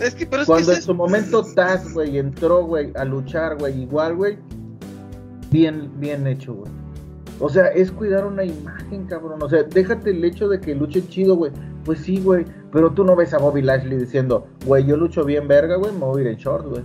[0.00, 3.82] Es que, pero es Cuando en su momento Taz, güey, entró, güey, a luchar, güey,
[3.82, 4.36] igual, güey,
[5.52, 6.72] bien, bien hecho, güey.
[7.38, 9.42] O sea, es cuidar una imagen, cabrón.
[9.42, 11.52] O sea, déjate el hecho de que luche chido, güey.
[11.84, 12.44] Pues sí, güey.
[12.72, 16.00] Pero tú no ves a Bobby Lashley diciendo, güey, yo lucho bien verga, güey, me
[16.00, 16.82] voy a ir en short, güey.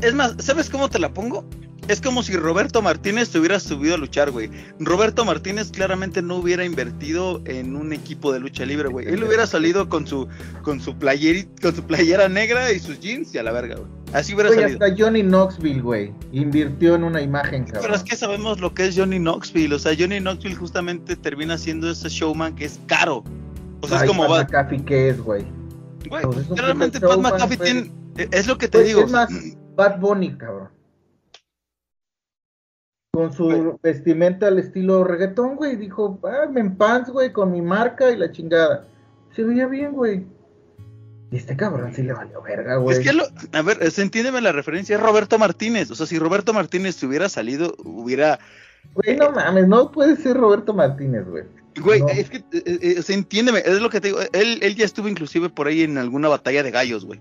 [0.00, 1.44] Es más, ¿sabes cómo te la pongo?
[1.86, 4.50] Es como si Roberto Martínez te hubiera subido a luchar, güey.
[4.78, 9.06] Roberto Martínez claramente no hubiera invertido en un equipo de lucha libre, güey.
[9.06, 10.26] Él hubiera salido con su
[10.62, 13.86] con su playera, con su playera negra y sus jeans y a la verga, güey.
[14.14, 14.82] Así hubiera salido.
[14.82, 17.82] hasta Johnny Knoxville, güey, invirtió en una imagen, cabrón.
[17.82, 19.74] Pero es que sabemos lo que es Johnny Knoxville.
[19.74, 23.24] O sea, Johnny Knoxville justamente termina siendo ese showman que es caro.
[23.82, 24.42] O sea, Ay, es como Pat va.
[24.44, 25.44] McAfee, ¿qué es, güey?
[26.08, 27.92] Güey, pues es un realmente puto Pat McAfee tiene.
[28.30, 29.02] Es lo que te Güey, digo.
[29.02, 29.28] es más,
[29.76, 30.68] Bad Bunny, cabrón.
[33.14, 35.76] Con su vestimenta al estilo reggaetón, güey.
[35.76, 38.86] Dijo, ah, me pants, güey, con mi marca y la chingada.
[39.34, 40.26] Se veía bien, güey.
[41.30, 42.98] Y este cabrón sí le valió verga, güey.
[42.98, 45.90] Es que lo, a ver, es- entiéndeme la referencia, es Roberto Martínez.
[45.90, 48.38] O sea, si Roberto Martínez hubiera salido, hubiera.
[48.94, 51.44] Güey, no mames, no puede ser Roberto Martínez, güey.
[51.80, 52.08] Güey, No.
[52.08, 54.20] es que, eh, eh, o sea, entiéndeme, es lo que te digo.
[54.32, 57.20] Él, él ya estuvo inclusive por ahí en alguna batalla de gallos, güey.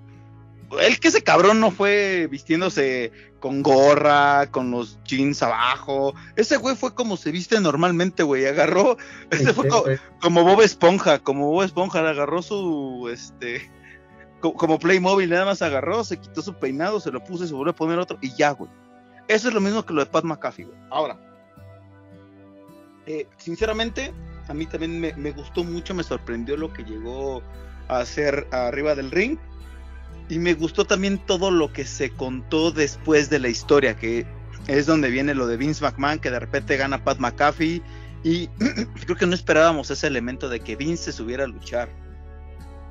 [0.79, 6.13] Él que ese cabrón no fue vistiéndose con gorra, con los jeans abajo.
[6.35, 8.45] Ese güey fue como se viste normalmente, güey.
[8.45, 8.97] Agarró,
[9.29, 9.97] fue Este, co- güey.
[10.21, 13.69] como Bob Esponja, como Bob Esponja, le agarró su, este,
[14.39, 17.53] co- como Playmobil, nada más agarró, se quitó su peinado, se lo puso y se
[17.53, 18.71] volvió a poner otro y ya, güey.
[19.27, 20.77] Eso es lo mismo que lo de Pat McAfee, güey.
[20.89, 21.17] Ahora,
[23.05, 24.13] eh, sinceramente,
[24.47, 27.41] a mí también me, me gustó mucho, me sorprendió lo que llegó
[27.89, 29.37] a hacer arriba del ring.
[30.29, 34.25] Y me gustó también todo lo que se contó después de la historia, que
[34.67, 37.81] es donde viene lo de Vince McMahon, que de repente gana Pat McAfee.
[38.23, 38.47] Y
[39.05, 41.89] creo que no esperábamos ese elemento de que Vince se subiera a luchar.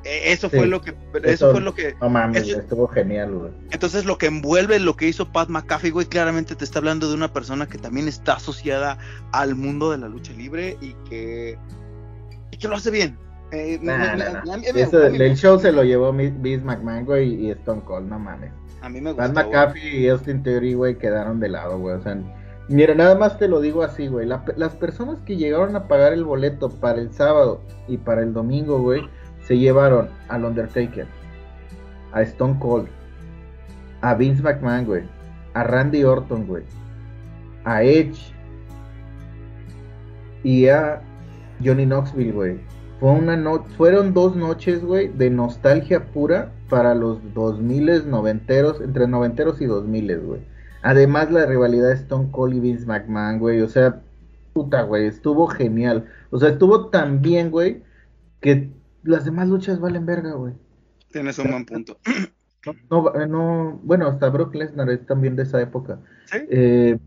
[0.05, 3.33] Eh, Eso fue lo que, eso, Eso- fue lo que, No mames, Eso- estuvo genial,
[3.33, 3.53] güey.
[3.71, 7.15] entonces lo que envuelve lo que hizo Pat McAfee, güey, claramente te está hablando de
[7.15, 8.99] una persona que también está asociada
[9.31, 11.57] al mundo de la lucha libre y que,
[12.51, 13.17] y que lo hace bien.
[13.53, 14.41] Eh, Nah, me- nah, a- nah.
[14.41, 17.05] a mí- a mí- Eso, a mí me- el show se lo llevó Vince McMahon,
[17.05, 18.51] güey, y Stone Cold, no mames.
[18.81, 19.47] a mí me Pat gustó.
[19.49, 19.57] güey.
[19.57, 21.95] McAfee y Austin Theory, güey, quedaron de lado, güey.
[21.97, 22.19] O sea,
[22.69, 24.27] mira, nada más te lo digo así, güey.
[24.27, 28.33] La- las personas que llegaron a pagar el boleto para el sábado y para el
[28.33, 29.03] domingo, güey,
[29.45, 31.07] se llevaron al Undertaker,
[32.13, 32.89] a Stone Cold,
[34.01, 35.05] a Vince McMahon, güey,
[35.55, 36.65] a Randy Orton, güey,
[37.65, 38.33] a Edge
[40.43, 41.01] y a
[41.65, 42.61] Johnny Knoxville, güey.
[43.03, 49.09] Fue una no fueron dos noches, güey, de nostalgia pura para los 2000 noventeros, entre
[49.09, 50.41] noventeros y 2000, güey.
[50.83, 54.01] Además la rivalidad de Stone Cold y Vince McMahon, güey, o sea,
[54.53, 56.07] puta, güey, estuvo genial.
[56.31, 57.83] O sea, estuvo tan bien, güey,
[58.41, 58.71] que
[59.03, 60.55] las demás luchas valen verga, güey.
[61.11, 61.99] Tienes un buen punto.
[62.89, 65.99] No, no, no, bueno, hasta Brock Lesnar es también de esa época.
[66.27, 66.39] Sí.
[66.49, 66.99] Eh,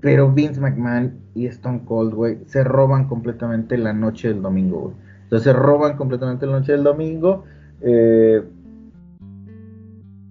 [0.00, 4.94] pero Vince McMahon y Stone Cold, güey, se roban completamente la noche del domingo, güey.
[5.24, 7.44] Entonces se roban completamente la noche del domingo.
[7.80, 8.42] eh,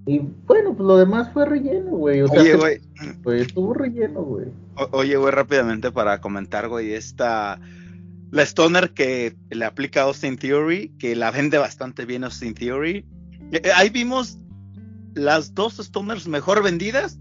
[0.05, 2.21] y bueno, pues lo demás fue relleno, güey.
[2.21, 2.81] O sea, Oye, güey,
[3.23, 4.47] pues, estuvo relleno, güey.
[4.91, 7.59] oye, güey, rápidamente para comentar, güey, esta,
[8.31, 13.05] la Stoner que le aplica a Austin Theory, que la vende bastante bien Austin Theory.
[13.51, 14.39] Eh, eh, Ahí vimos
[15.13, 17.17] las dos Stoners mejor vendidas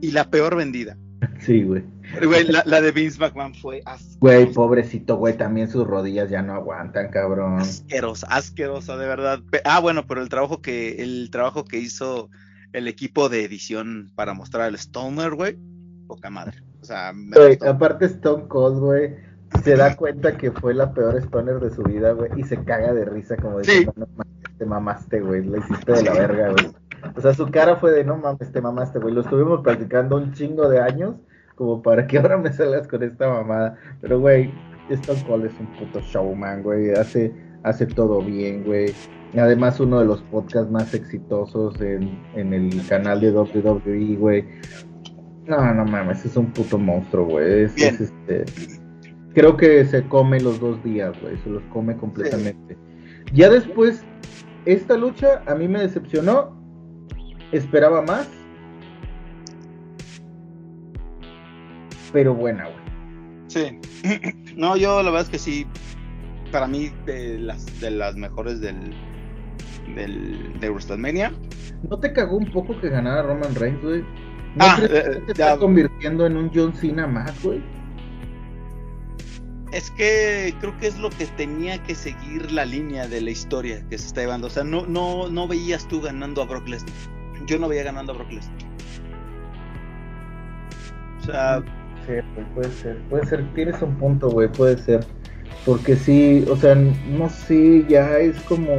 [0.00, 0.96] y la peor vendida.
[1.40, 1.82] Sí, güey.
[2.24, 6.42] Güey, la, la de Vince McMahon fue asquerosa, Güey, pobrecito, güey, también sus rodillas ya
[6.42, 7.58] no aguantan, cabrón.
[7.60, 9.40] asquerosa, asquerosa, de verdad.
[9.64, 12.30] Ah, bueno, pero el trabajo que, el trabajo que hizo
[12.72, 15.56] el equipo de edición para mostrar el Stoner, güey,
[16.06, 16.58] poca madre.
[16.80, 19.14] O sea, me Güey, aparte Stone Cold, güey,
[19.64, 22.92] se da cuenta que fue la peor stoner de su vida, güey, y se caga
[22.92, 23.70] de risa como Sí.
[23.70, 26.66] diciendo, no mames, te mamaste, güey, la hiciste de la verga, güey.
[27.16, 29.14] O sea, su cara fue de, no mames, te mamaste, güey.
[29.14, 31.14] Lo estuvimos practicando un chingo de años
[31.54, 33.76] como para que ahora me salgas con esta mamada.
[34.00, 34.52] Pero, güey,
[34.90, 36.90] Stone Cold es un puto showman, güey.
[36.92, 38.92] Hace, hace todo bien, güey.
[39.36, 44.44] Además, uno de los podcasts más exitosos en, en el canal de WWE, güey.
[45.46, 47.62] No, no mames, es un puto monstruo, güey.
[47.62, 48.44] Es, este.
[49.32, 51.36] Creo que se come los dos días, güey.
[51.38, 52.76] Se los come completamente.
[53.32, 54.04] Ya después,
[54.64, 56.56] esta lucha a mí me decepcionó.
[57.52, 58.28] Esperaba más.
[62.12, 62.76] pero buena, güey.
[63.48, 63.78] Sí.
[64.56, 65.66] No, yo la verdad es que sí,
[66.50, 68.94] para mí de las de las mejores del
[69.94, 71.30] del de WrestleMania.
[71.90, 74.00] ¿No te cagó un poco que ganara Roman Reigns, güey?
[74.00, 75.46] ¿No Ah, crees que eh, se ya.
[75.50, 77.62] está convirtiendo en un John Cena más, güey?
[79.72, 83.86] Es que creo que es lo que tenía que seguir la línea de la historia
[83.90, 84.46] que se está llevando.
[84.46, 86.94] O sea, no, no, no veías tú ganando a Brock Lesnar.
[87.46, 88.56] Yo no veía ganando a Brock Lesnar.
[91.18, 91.62] O sea,
[92.06, 95.04] Sí, güey, puede ser, puede ser, tienes un punto, güey, puede ser.
[95.64, 98.78] Porque sí, o sea, no sé, ya es como,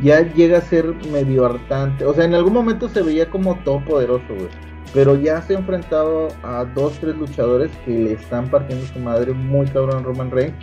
[0.00, 2.04] ya llega a ser medio hartante.
[2.04, 4.48] O sea, en algún momento se veía como todopoderoso, güey.
[4.94, 9.32] Pero ya se ha enfrentado a dos, tres luchadores que le están partiendo su madre
[9.32, 10.54] muy cabrón Roman Reigns.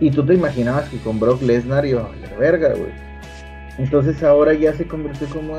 [0.00, 2.92] Y tú te imaginabas que con Brock Lesnar iba a valer verga, güey.
[3.78, 5.54] Entonces ahora ya se convirtió como,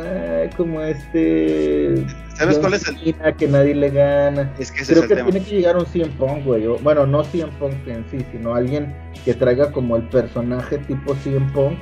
[0.56, 2.06] como este...
[2.36, 3.36] ¿sabes cuál es el...?
[3.36, 4.54] Que nadie le gana.
[4.58, 5.32] Es que ese Creo es que el tema.
[5.32, 6.66] tiene que llegar un CM Punk, güey.
[6.66, 8.96] o- Bueno, no CM Punk en sí, sino alguien
[9.26, 11.78] que traiga como el personaje tipo CM Punk,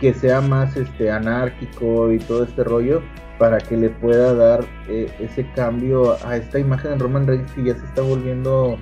[0.00, 3.02] que sea más este anárquico y todo este rollo,
[3.38, 7.64] para que le pueda dar eh, ese cambio a esta imagen de Roman Reigns que
[7.64, 8.78] ya se está volviendo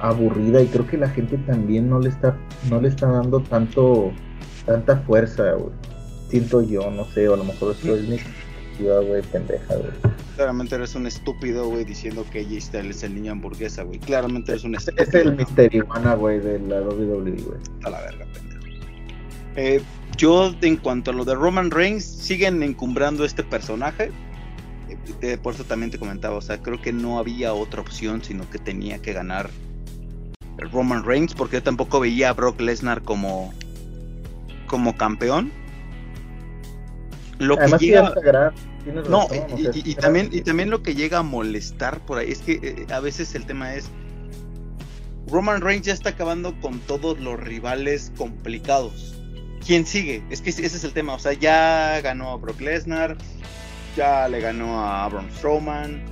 [0.00, 2.36] aburrida y creo que la gente también no le está
[2.68, 4.12] no le está dando tanto
[4.66, 5.70] tanta fuerza, güey.
[6.34, 9.90] Siento yo, no sé, o a lo mejor es mi perspectiva, güey, pendeja, güey.
[10.34, 14.00] Claramente eres un estúpido, güey, diciendo que AJ Styles es el niño hamburguesa, güey.
[14.00, 15.22] Claramente eres un Es estúpido.
[15.30, 17.58] el Mister Iguana, güey, de la WWE, güey.
[17.84, 18.64] A la verga, pendejo.
[19.54, 19.80] Eh,
[20.16, 24.10] yo, en cuanto a lo de Roman Reigns, siguen encumbrando este personaje.
[24.88, 28.24] Eh, de- por eso también te comentaba, o sea, creo que no había otra opción,
[28.24, 29.50] sino que tenía que ganar
[30.58, 33.54] Roman Reigns, porque yo tampoco veía a Brock Lesnar como,
[34.66, 35.52] como campeón.
[37.38, 38.10] Lo que Además, llega...
[38.22, 40.94] grande, tienes No, razón, o y, sea, y- y está también, y también lo que
[40.94, 43.88] llega a molestar por ahí es que eh, a veces el tema es
[45.26, 49.18] Roman Reigns ya está acabando con todos los rivales complicados.
[49.66, 50.22] ¿Quién sigue?
[50.30, 51.14] Es que ese es el tema.
[51.14, 53.16] O sea, ya ganó a Brock Lesnar,
[53.96, 56.02] ya le ganó a Braun Strowman,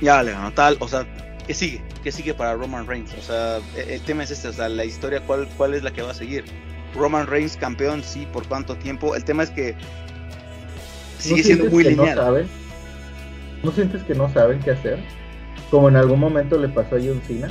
[0.00, 0.76] ya le ganó tal.
[0.80, 1.06] O sea,
[1.46, 1.80] ¿qué sigue?
[2.02, 3.14] ¿Qué sigue para Roman Reigns?
[3.14, 4.48] O sea, e- el tema es este.
[4.48, 6.44] O sea, la historia, ¿cuál, cuál es la que va a seguir?
[6.94, 9.14] Roman Reigns campeón, sí, ¿por cuánto tiempo?
[9.16, 9.74] El tema es que
[11.18, 12.16] sigue ¿No siendo muy que lineal.
[12.16, 12.48] No, saben?
[13.62, 14.98] ¿No sientes que no saben qué hacer?
[15.70, 17.48] Como en algún momento le pasó a John Cena.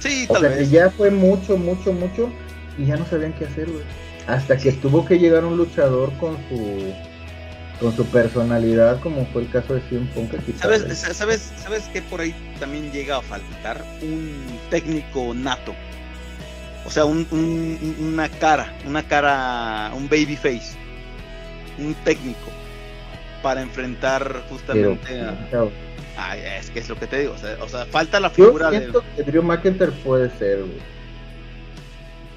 [0.00, 2.30] Sí, O tal sea, que ya fue mucho, mucho, mucho
[2.78, 3.84] y ya no sabían qué hacer, güey.
[4.26, 6.92] Hasta que tuvo que llegar un luchador con su
[7.80, 10.32] con su personalidad, como fue el caso de CM Punk.
[10.34, 10.98] aquí, ¿Sabes, ¿sabes?
[10.98, 13.84] sa- sabes, ¿Sabes que por ahí también llega a faltar?
[14.00, 14.30] Un
[14.70, 15.74] técnico nato.
[16.86, 20.76] O sea, un- un- una cara, una cara, un baby face.
[21.78, 22.50] Un técnico.
[23.42, 25.48] Para enfrentar Pero, justamente a...
[25.50, 25.72] cabrón.
[26.16, 27.32] Ay, es que es lo que te digo.
[27.34, 28.78] O sea, o sea, falta la Yo figura de...
[28.78, 30.78] siento que Drew McIntyre puede ser, güey.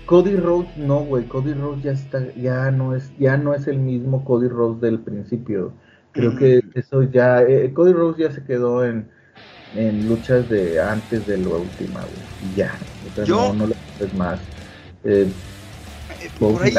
[0.06, 1.26] Cody Rhodes no, güey.
[1.26, 5.00] Cody Rhodes ya está, ya no es, ya no es el mismo Cody Rhodes del
[5.00, 5.74] principio.
[6.14, 6.38] Creo Mm.
[6.38, 9.08] que eso ya, eh, Cody Rhodes ya se quedó en,
[9.76, 12.56] en luchas de antes de la última, güey.
[12.56, 12.80] Ya,
[13.12, 14.40] o sea, Yo- no, no le haces más.
[15.04, 15.30] Eh,
[16.40, 16.74] por, ahí,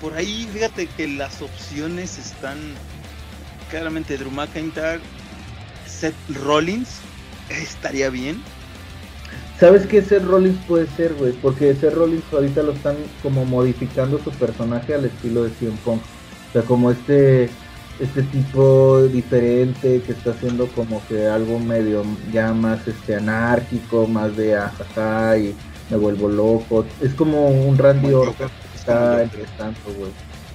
[0.00, 2.58] por ahí, fíjate que las opciones están
[3.70, 5.00] claramente Drew McIntyre,
[5.86, 7.00] Seth Rollins,
[7.50, 8.42] estaría bien.
[9.58, 11.32] ¿Sabes qué Seth Rollins puede ser, güey?
[11.32, 16.00] Porque Seth Rollins ahorita lo están como modificando su personaje al estilo de CM Punk.
[16.00, 17.50] O sea, como este
[18.00, 24.34] este tipo diferente que está haciendo como que algo medio ya más este anárquico, más
[24.36, 25.54] de ajaja y
[25.90, 26.84] me vuelvo loco.
[27.00, 30.10] Es como un Randy Orton que está empezando, güey.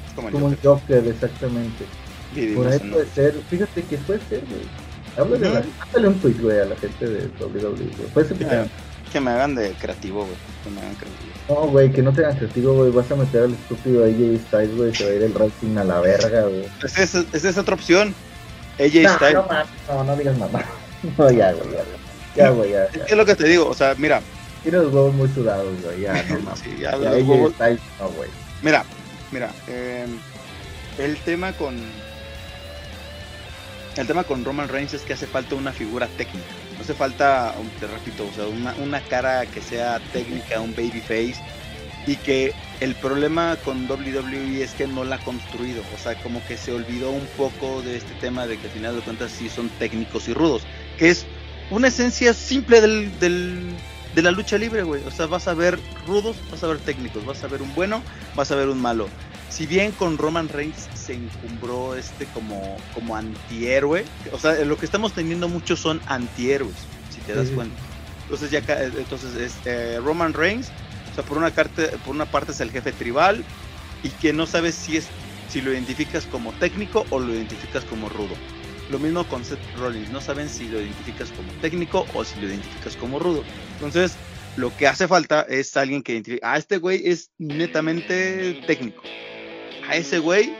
[0.07, 0.97] Es como Como un Joker.
[1.01, 1.85] Joker, exactamente.
[2.33, 3.33] Vivimos Por ahí puede ser.
[3.49, 4.61] Fíjate que puede ser, güey.
[5.17, 5.69] Háblale, Ujú.
[5.81, 8.09] háblale un tweet, güey, a la gente de WWE, güey.
[8.13, 8.65] Puede ser que te Ah,
[9.13, 10.35] Que me hagan de creativo, güey.
[10.63, 11.31] Que me hagan creativo.
[11.47, 12.91] No, güey, que no te hagan creativo, güey.
[12.91, 14.93] Vas a meter al estúpido AJ Styles, güey.
[14.95, 16.65] Se va a ir el rating a la verga, güey.
[16.83, 18.13] Esa es, esa es otra opción.
[18.79, 19.33] AJ No, Styles.
[19.35, 20.61] no, no, no digas mamá.
[21.17, 21.83] No, ya, güey, ya.
[22.35, 22.85] Ya, güey, ya.
[22.85, 23.05] Es ya.
[23.05, 24.21] que es lo que te digo, o sea, mira.
[24.65, 26.01] Tienes los huevos muy sudados, güey.
[26.01, 26.13] Ya,
[26.43, 27.23] no sí, ya Ya, los
[27.99, 28.29] no, güey.
[28.63, 28.83] Mira,
[29.31, 29.51] mira.
[29.67, 30.07] eh,
[30.97, 31.77] el tema con.
[33.95, 36.47] El tema con Roman Reigns es que hace falta una figura técnica.
[36.75, 41.35] No hace falta, te repito, o sea, una, una cara que sea técnica, un babyface.
[42.07, 42.51] Y que
[42.81, 45.83] el problema con WWE es que no la ha construido.
[45.95, 48.95] O sea, como que se olvidó un poco de este tema de que al final
[48.95, 50.63] de cuentas sí son técnicos y rudos.
[50.97, 51.25] Que es
[51.69, 53.75] una esencia simple del, del-
[54.15, 55.03] de la lucha libre, güey.
[55.05, 58.01] O sea, vas a ver rudos, vas a ver técnicos, vas a ver un bueno,
[58.35, 59.07] vas a ver un malo.
[59.49, 64.85] si bien con Roman Reigns se encumbró este como, como antihéroe, o sea, lo que
[64.85, 66.75] estamos teniendo muchos son antihéroes,
[67.13, 67.75] si te das cuenta.
[68.23, 68.59] Entonces ya
[68.97, 70.71] entonces este, Roman Reigns,
[71.11, 73.43] o sea, por una, por una parte es el jefe tribal
[74.03, 75.07] y que no sabes si es
[75.49, 78.35] si lo identificas como técnico o lo identificas como rudo.
[78.89, 82.47] Lo mismo con Seth Rollins, no saben si lo identificas como técnico o si lo
[82.47, 83.43] identificas como rudo.
[83.73, 84.15] Entonces,
[84.57, 89.03] lo que hace falta es alguien que identifique, ah, este güey es netamente técnico.
[89.87, 90.53] A ese güey,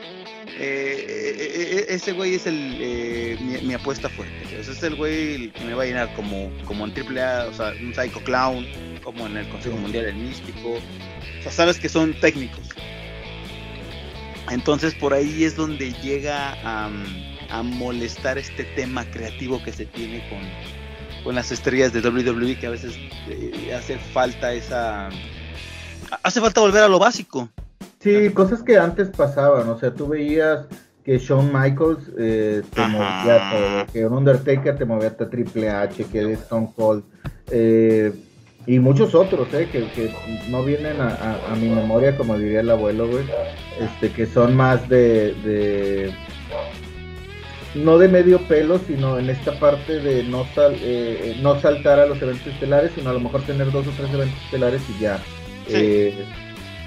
[0.58, 4.58] eh, eh, eh, ese güey es el, mi, apuesta fuerte.
[4.58, 7.72] Ese es el güey que me va a llenar como, como en AAA, o sea,
[7.80, 8.66] un Psycho Clown,
[9.04, 10.74] como en el Consejo Mundial del Místico.
[10.74, 12.68] O sea, sabes que son técnicos.
[14.50, 16.56] Entonces por ahí es donde llega
[17.50, 20.40] a, molestar este tema creativo que se tiene con,
[21.24, 22.96] con las estrellas de WWE, que a veces
[23.28, 25.08] eh, hace falta esa...
[26.22, 27.48] Hace falta volver a lo básico.
[28.00, 30.66] Sí, cosas que antes pasaban, o sea, tú veías
[31.04, 36.04] que Shawn Michaels eh, te movía todo, que un Undertaker te movía hasta Triple H,
[36.04, 37.04] que Stone Cold.
[37.50, 38.12] Eh,
[38.66, 39.68] y muchos otros, ¿eh?
[39.70, 40.12] que, que
[40.50, 43.24] no vienen a, a, mi memoria, como diría el abuelo, güey,
[43.80, 46.14] este, que son más de, de,
[47.76, 52.06] no de medio pelo, sino en esta parte de no, sal, eh, no saltar a
[52.06, 55.22] los eventos estelares, sino a lo mejor tener dos o tres eventos estelares y ya.
[55.68, 56.24] Eh,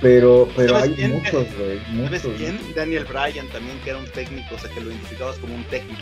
[0.02, 1.80] pero pero hay muchos, güey.
[2.06, 2.60] ¿Sabes quién?
[2.76, 6.02] Daniel Bryan también, que era un técnico, o sea, que lo identificabas como un técnico.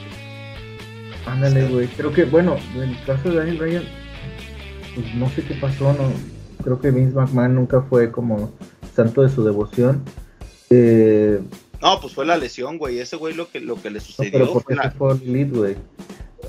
[1.25, 1.87] Ándale, güey.
[1.87, 3.83] Creo que, bueno, en el caso de Daniel Bryan
[4.97, 6.11] pues no sé qué pasó, no
[6.63, 8.51] creo que Vince McMahon nunca fue como
[8.95, 10.01] santo de su devoción.
[10.71, 11.39] Eh,
[11.81, 12.99] no, pues fue la lesión, güey.
[12.99, 14.31] Ese güey lo que, lo que le sucedió.
[14.31, 15.75] pero ¿por qué se fue lead, güey?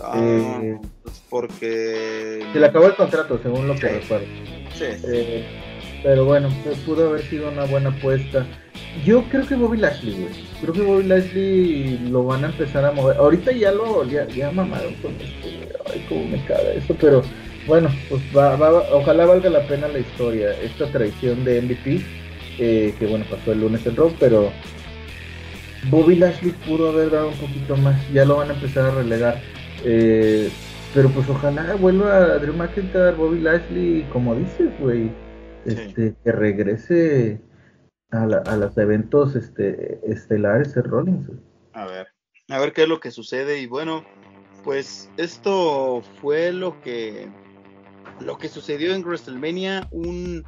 [0.03, 2.47] Ah, eh, pues porque.
[2.53, 4.27] Se le acabó el contrato, según lo que recuerdo.
[4.77, 4.85] Sí.
[5.05, 5.45] Eh,
[6.03, 6.49] pero bueno,
[6.87, 8.47] pudo haber sido una buena apuesta.
[9.05, 10.35] Yo creo que Bobby Lashley, güey.
[10.61, 13.17] Creo que Bobby Lashley lo van a empezar a mover.
[13.17, 15.49] Ahorita ya lo ya, ya mamaron con esto.
[15.93, 17.23] Ay, cómo me caga eso, pero
[17.67, 18.55] bueno, pues va,
[18.93, 20.53] ojalá valga la pena la historia.
[20.63, 22.03] Esta traición de MVP,
[22.59, 24.53] eh, que bueno, pasó el lunes en Raw, pero
[25.91, 27.97] Bobby Lashley pudo haber dado un poquito más.
[28.13, 29.41] Ya lo van a empezar a relegar.
[29.85, 30.51] Eh,
[30.95, 35.11] pero pues ojalá vuelva a Drew McIntyre, Bobby Lashley, como dices, güey,
[35.65, 37.41] este, que regrese
[38.11, 41.31] a, los eventos este, estelares de Rollins.
[41.75, 42.09] A ver,
[42.49, 44.05] a ver qué es lo que sucede y bueno,
[44.65, 47.29] pues esto fue lo que
[48.21, 50.45] lo que sucedió en WrestleMania, un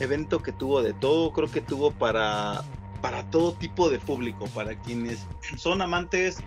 [0.00, 2.62] evento que tuvo de todo, creo que tuvo para,
[3.04, 5.26] para todo tipo de público, para quienes
[5.58, 6.38] son amantes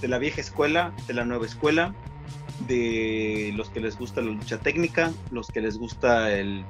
[0.00, 1.92] de la vieja escuela, de la nueva escuela,
[2.68, 6.64] de los que les gusta la lucha técnica, los que les gusta el,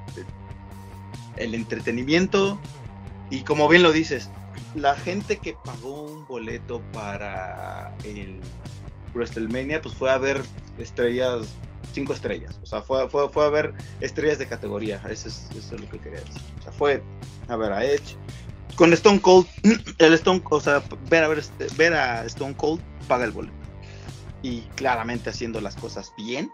[1.37, 2.59] el entretenimiento
[3.29, 4.31] y como bien lo dices,
[4.75, 8.41] la gente que pagó un boleto para el
[9.13, 10.41] WrestleMania pues fue a ver
[10.79, 11.55] estrellas
[11.93, 12.59] cinco estrellas.
[12.63, 15.03] O sea, fue, fue, fue a ver estrellas de categoría.
[15.09, 16.43] Eso es, eso es lo que quería decir.
[16.61, 17.03] O sea, fue
[17.49, 18.17] a ver a Edge.
[18.77, 19.47] Con Stone Cold,
[19.99, 21.45] el Stone, o sea, ver a, ver,
[21.77, 23.55] ver a Stone Cold paga el boleto.
[24.43, 26.53] Y claramente haciendo las cosas bien.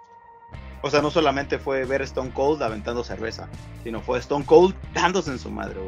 [0.82, 3.48] O sea, no solamente fue ver Stone Cold aventando cerveza,
[3.84, 5.78] sino fue Stone Cold dándose en su madre,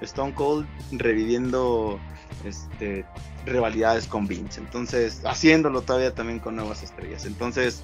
[0.00, 2.00] Stone Cold reviviendo
[2.44, 3.04] este,
[3.46, 4.60] rivalidades con Vince.
[4.60, 7.24] Entonces, haciéndolo todavía también con nuevas estrellas.
[7.24, 7.82] Entonces,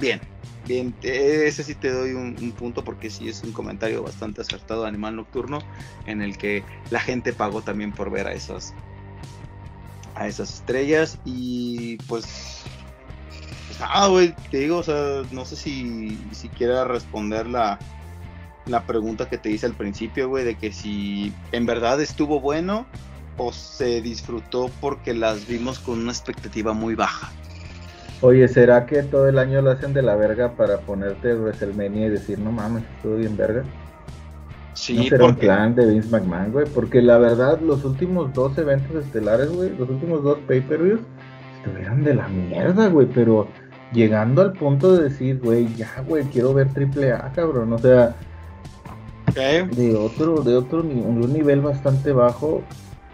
[0.00, 0.20] bien,
[0.66, 4.88] bien, ese sí te doy un, punto porque sí es un comentario bastante acertado de
[4.88, 5.58] Animal Nocturno
[6.06, 8.74] en el que la gente pagó también por ver a esas
[10.14, 11.18] a esas estrellas.
[11.24, 12.62] Y pues
[13.80, 17.78] ah güey te digo o sea no sé si si quiera responder la
[18.66, 22.86] la pregunta que te hice al principio güey de que si en verdad estuvo bueno
[23.36, 27.30] o se disfrutó porque las vimos con una expectativa muy baja
[28.22, 32.10] Oye, ¿será que todo el año lo hacen de la verga para ponerte WrestleMania y
[32.10, 33.62] decir, no mames, estuvo bien verga?
[34.72, 36.66] Sí, ¿No será un plan de Vince McMahon, güey?
[36.66, 41.00] Porque la verdad, los últimos dos eventos estelares, güey, los últimos dos pay-per-views,
[41.58, 43.48] estuvieron de la mierda, güey, pero
[43.92, 48.14] llegando al punto de decir, güey, ya, güey, quiero ver triple A, cabrón, o sea,
[49.34, 52.62] de otro, de otro un nivel bastante bajo,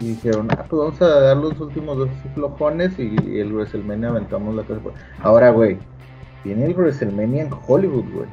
[0.03, 4.53] y dijeron, ah, pues vamos a dar los últimos dos flojones y el WrestleMania aventamos
[4.53, 4.81] la cosa.
[5.21, 5.77] Ahora, güey,
[6.43, 8.27] viene el WrestleMania en Hollywood, güey.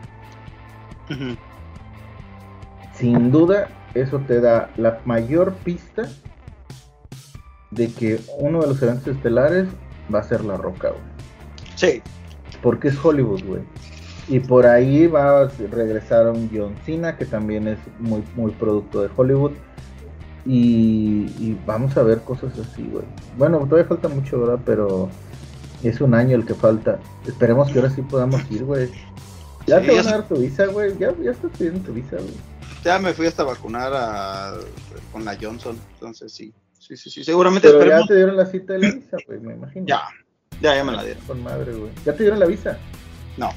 [2.95, 6.09] Sin duda, eso te da la mayor pista
[7.71, 9.69] de que uno de los eventos estelares
[10.13, 11.03] va a ser La Roca, güey.
[11.77, 12.03] Sí.
[12.63, 13.63] Porque es Hollywood, güey.
[14.29, 19.03] Y por ahí va a regresar un John Cena, que también es muy, muy producto
[19.03, 19.53] de Hollywood.
[20.47, 23.05] Y, y vamos a ver cosas así, güey.
[23.37, 24.61] Bueno, todavía falta mucho, ¿verdad?
[24.65, 25.09] Pero
[25.83, 26.99] es un año el que falta.
[27.27, 28.91] Esperemos que ahora sí podamos ir, güey.
[29.67, 30.97] Ya Sí, te van a dar tu visa, güey.
[30.99, 32.35] Ya, ya estás pidiendo tu visa, güey.
[32.85, 34.55] Ya me fui hasta vacunar a,
[35.13, 36.53] con la Johnson, entonces sí.
[36.79, 37.25] Sí, sí, sí.
[37.25, 39.87] Seguramente Pero ya te dieron la cita de la visa, güey, me imagino.
[39.87, 40.03] Ya,
[40.63, 41.23] ya, ya me la dieron.
[41.25, 41.91] Con madre, güey.
[42.05, 42.79] ¿Ya te dieron la visa?
[43.37, 43.51] No,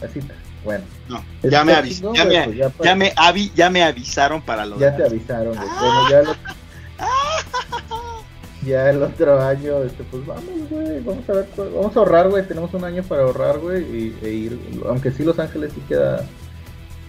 [0.00, 0.34] La cita.
[0.64, 0.84] Bueno.
[1.08, 1.18] no.
[1.42, 4.64] Está Ya me, avis- ya, me, pues ya ya, me avi- ya me avisaron para
[4.66, 5.68] lo Ya de te avisaron, güey.
[5.68, 6.36] Bueno, ya, lo-
[8.66, 11.00] ya el otro año, este, pues vamos, güey.
[11.00, 12.46] Vamos a ver, vamos a ahorrar, güey.
[12.46, 13.82] Tenemos un año para ahorrar, güey.
[13.82, 16.24] Y, e ir, aunque sí, Los Ángeles sí queda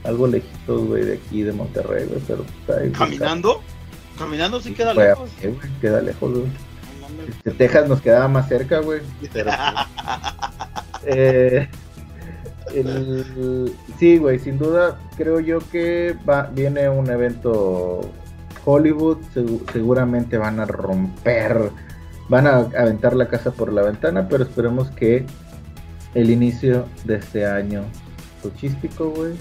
[0.04, 2.20] algo lejitos, güey, de aquí, de Monterrey, güey.
[2.28, 2.92] Pero pues, está ahí.
[2.92, 3.62] ¿Caminando?
[4.18, 5.30] Caminando sí queda a lejos.
[5.42, 6.52] güey, queda lejos, güey.
[7.30, 9.02] Este, Texas nos quedaba más cerca, güey.
[9.32, 9.52] Pero,
[10.92, 11.70] pues, eh,
[12.74, 18.02] el- sí, güey, sin duda creo yo que va, viene un evento
[18.66, 21.70] Hollywood, segu- seguramente van a romper,
[22.30, 25.26] van a aventar la casa por la ventana, pero esperemos que
[26.16, 27.84] el inicio de este año
[28.44, 29.34] luchístico, güey,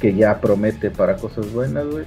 [0.00, 2.04] que ya promete para cosas buenas, güey,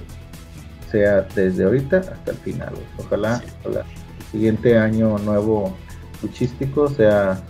[0.90, 2.86] sea desde ahorita hasta el final, güey.
[2.98, 3.46] Ojalá, Sí.
[3.64, 5.76] ojalá el siguiente año nuevo
[6.22, 7.40] luchístico sea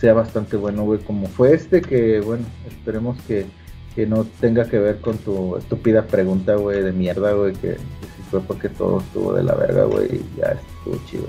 [0.00, 3.46] sea bastante bueno, güey, como fue este, que bueno, esperemos que,
[3.94, 7.76] que no tenga que ver con tu estúpida pregunta, güey, de mierda, güey, que, que
[8.16, 11.26] si fue porque todo estuvo de la verga, güey, y ya estuvo chido.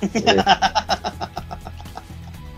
[0.14, 0.42] Eh,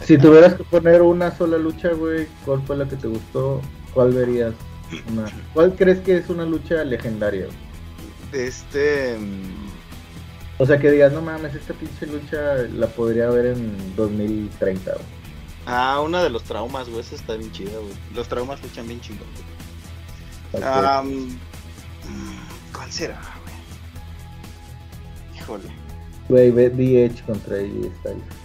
[0.04, 3.60] si tuvieras que poner una sola lucha, güey, ¿cuál fue la que te gustó?
[3.94, 4.52] ¿Cuál verías?
[5.12, 7.46] Una- ¿Cuál crees que es una lucha legendaria?
[7.46, 8.44] güey?
[8.46, 9.16] Este.
[9.18, 9.68] mm,
[10.58, 15.04] O sea, que digas, no mames, esta pinche lucha la podría ver en 2030, güey.
[15.66, 17.00] Ah, una de los traumas, güey.
[17.00, 17.94] Esa está bien chida, güey.
[18.14, 19.28] Los traumas luchan bien chingón,
[20.52, 20.62] güey.
[21.04, 21.36] Mm,
[22.72, 23.54] ¿Cuál será, güey?
[25.36, 25.70] Híjole.
[26.28, 28.42] Güey, ve DH contra AJ Styles.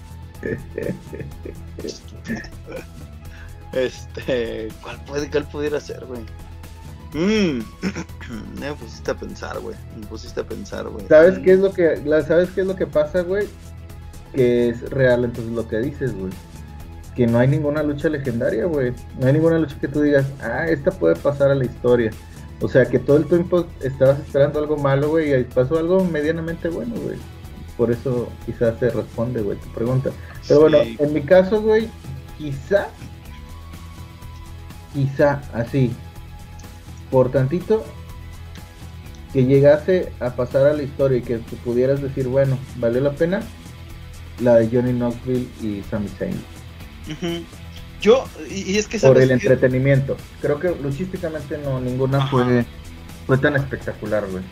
[3.74, 4.70] Este.
[4.82, 6.22] ¿Cuál, puede, cuál pudiera ser, güey?
[7.13, 7.61] Mmm.
[8.59, 9.76] me pusiste a pensar, güey.
[9.99, 11.07] Me pusiste a pensar, güey.
[11.07, 13.47] ¿Sabes qué es lo que la, sabes qué es lo que pasa, güey?
[14.34, 16.32] Que es real entonces lo que dices, güey.
[17.18, 18.93] Que no hay ninguna lucha legendaria, güey.
[19.20, 22.11] No hay ninguna lucha que tú digas, "Ah, esta puede pasar a la historia."
[22.61, 26.03] O sea, que todo el tiempo estabas esperando algo malo, güey, y ahí pasó algo
[26.05, 27.18] medianamente bueno, güey.
[27.76, 30.11] Por eso quizás te responde, güey, tu pregunta.
[30.47, 31.89] Pero bueno, en mi caso, güey,
[32.38, 32.88] quizá,
[34.93, 35.91] quizá así,
[37.11, 37.84] por tantito,
[39.34, 43.11] que llegase a pasar a la historia y que tú pudieras decir, bueno, valió la
[43.11, 43.41] pena,
[44.39, 46.57] la de Johnny Knoxville y Sami Zayn.
[48.01, 50.18] Yo, y, es que Por el entretenimiento.
[50.41, 52.28] Creo que luchísticamente no, ninguna Ajá.
[52.28, 52.66] fue,
[53.26, 54.43] fue tan espectacular, güey.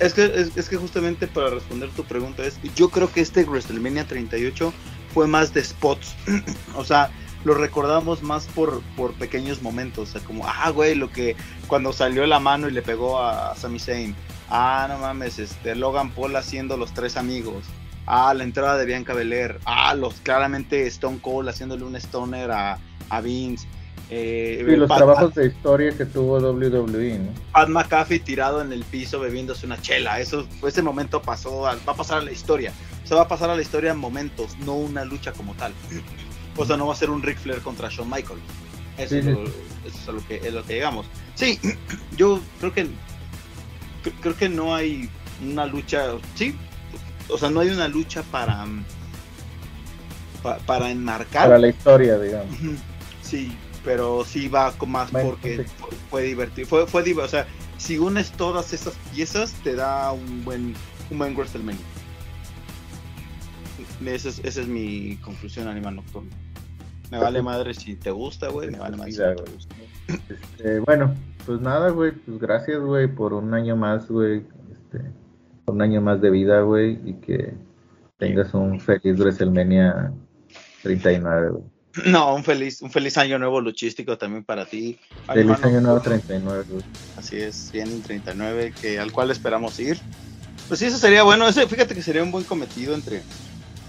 [0.00, 3.44] Es que, es, es que justamente para responder tu pregunta es, yo creo que este
[3.44, 4.72] WrestleMania 38
[5.12, 6.14] fue más de spots,
[6.76, 7.10] o sea,
[7.44, 11.92] lo recordamos más por, por pequeños momentos, o sea, como, ah, güey, lo que cuando
[11.92, 14.14] salió la mano y le pegó a Sami Zayn,
[14.48, 17.64] ah, no mames, este, Logan Paul haciendo los tres amigos,
[18.06, 22.78] ah, la entrada de Bianca Belair, ah, los claramente Stone Cold haciéndole un stoner a,
[23.08, 23.66] a Vince,
[24.10, 27.30] eh, Y los Pat- trabajos de historia que tuvo WWE, ¿no?
[27.52, 30.20] Pat McAfee tirado en el piso bebiéndose una chela.
[30.20, 32.72] Eso, ese momento pasó, va a pasar a la historia.
[33.04, 35.72] O sea, va a pasar a la historia en momentos, no una lucha como tal.
[36.56, 38.42] O sea, no va a ser un Ric Flair contra Shawn Michaels.
[38.98, 39.30] Eso, Sí, es, sí.
[39.30, 39.54] lo, eso
[40.02, 41.06] es a lo que es lo que llegamos.
[41.34, 41.58] Sí,
[42.18, 45.08] yo creo que cre- creo que no hay
[45.42, 46.54] una lucha, sí,
[47.28, 48.84] o sea, no hay una lucha para mm,
[50.42, 51.44] pa- para enmarcar.
[51.46, 52.56] Para la historia, digamos.
[53.22, 55.72] Sí, pero sí va más Bueno, porque sí.
[55.78, 56.66] fue, fue divertido.
[56.68, 57.46] Fue, fue div- o sea,
[57.78, 60.74] si unes todas esas piezas, te da un buen,
[61.10, 61.80] un buen WrestleMania.
[64.04, 66.30] Esa es, esa es mi conclusión, Animal Nocturno.
[67.10, 68.70] Me vale madre si te gusta, güey.
[68.70, 69.74] Me vale madre si te gusta.
[70.28, 71.14] Este, bueno,
[71.46, 74.42] pues nada, güey, pues gracias, güey, por un año más, güey,
[74.72, 75.04] este,
[75.66, 77.54] un año más de vida, güey, y que
[78.18, 80.12] tengas un feliz WrestleMania
[80.82, 81.64] 39, güey.
[82.06, 84.98] No, un feliz, un feliz año nuevo luchístico también para ti.
[85.26, 86.20] Feliz año nuevo Nocturno.
[86.20, 86.84] 39, güey.
[87.18, 89.98] Así es, el 39, que, al cual esperamos ir.
[90.68, 91.46] Pues sí, eso sería bueno.
[91.46, 93.22] Ese, fíjate que sería un buen cometido entre,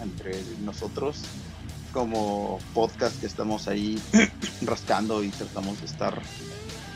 [0.02, 0.34] entre
[0.66, 1.24] nosotros,
[1.94, 3.98] como podcast que estamos ahí
[4.64, 6.14] rascando y tratamos de estar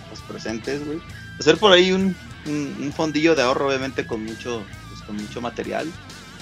[0.10, 1.00] pues, presentes, güey.
[1.40, 2.18] Hacer por ahí un,
[2.48, 5.92] un, un fondillo de ahorro, obviamente, con mucho, pues, con mucho material.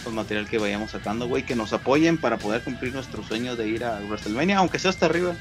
[0.03, 3.67] Con material que vayamos sacando, güey, que nos apoyen para poder cumplir nuestro sueño de
[3.67, 5.33] ir a WrestleMania, aunque sea hasta arriba.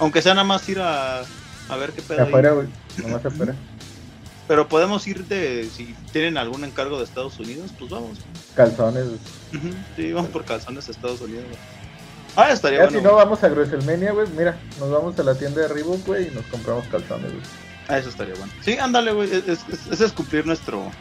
[0.00, 2.22] Aunque sea nada más ir a, a ver qué pedo.
[2.24, 2.66] Afuera, güey,
[2.96, 3.54] nomás afuera.
[4.48, 8.18] Pero podemos ir de, si tienen algún encargo de Estados Unidos, pues vamos.
[8.56, 9.04] Calzones.
[9.94, 11.44] Sí, vamos por calzones a Estados Unidos.
[11.46, 11.58] güey.
[12.34, 12.98] Ah, estaría Ya bueno.
[12.98, 16.28] si no vamos a WrestleMania, güey, mira, nos vamos a la tienda de Reebok, güey,
[16.28, 17.42] y nos compramos calzones, güey.
[17.88, 18.52] Ah, eso estaría bueno.
[18.62, 19.32] Sí, ándale, güey.
[19.32, 20.92] es- es- Ese es, cumplir nuestro,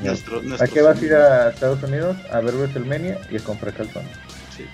[0.00, 2.16] nuestro, nuestro ¿A qué vas a ir a Estados Unidos?
[2.30, 4.12] A ver WrestleMania y a comprar calzones.
[4.54, 4.66] Sí.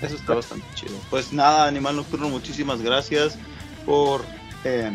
[0.00, 0.98] Eso está bastante chido.
[1.10, 3.38] Pues nada, Animal Nocturno, muchísimas gracias
[3.84, 4.24] por,
[4.64, 4.90] eh,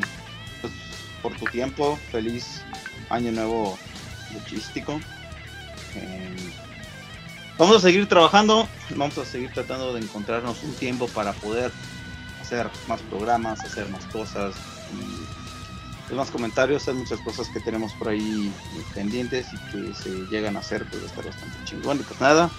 [0.61, 0.73] pues,
[1.21, 1.99] por tu tiempo.
[2.11, 2.63] Feliz
[3.09, 3.77] año nuevo
[4.33, 4.99] luchístico.
[5.95, 6.35] Eh,
[7.57, 11.71] vamos a seguir trabajando, vamos a seguir tratando de encontrarnos un tiempo para poder
[12.49, 14.55] hacer más programas, hacer más cosas
[16.09, 16.87] y más comentarios.
[16.87, 18.51] Hay muchas cosas que tenemos por ahí
[18.95, 21.99] pendientes y que se llegan a hacer, pues va bastante chingón.
[21.99, 22.49] Y pues nada,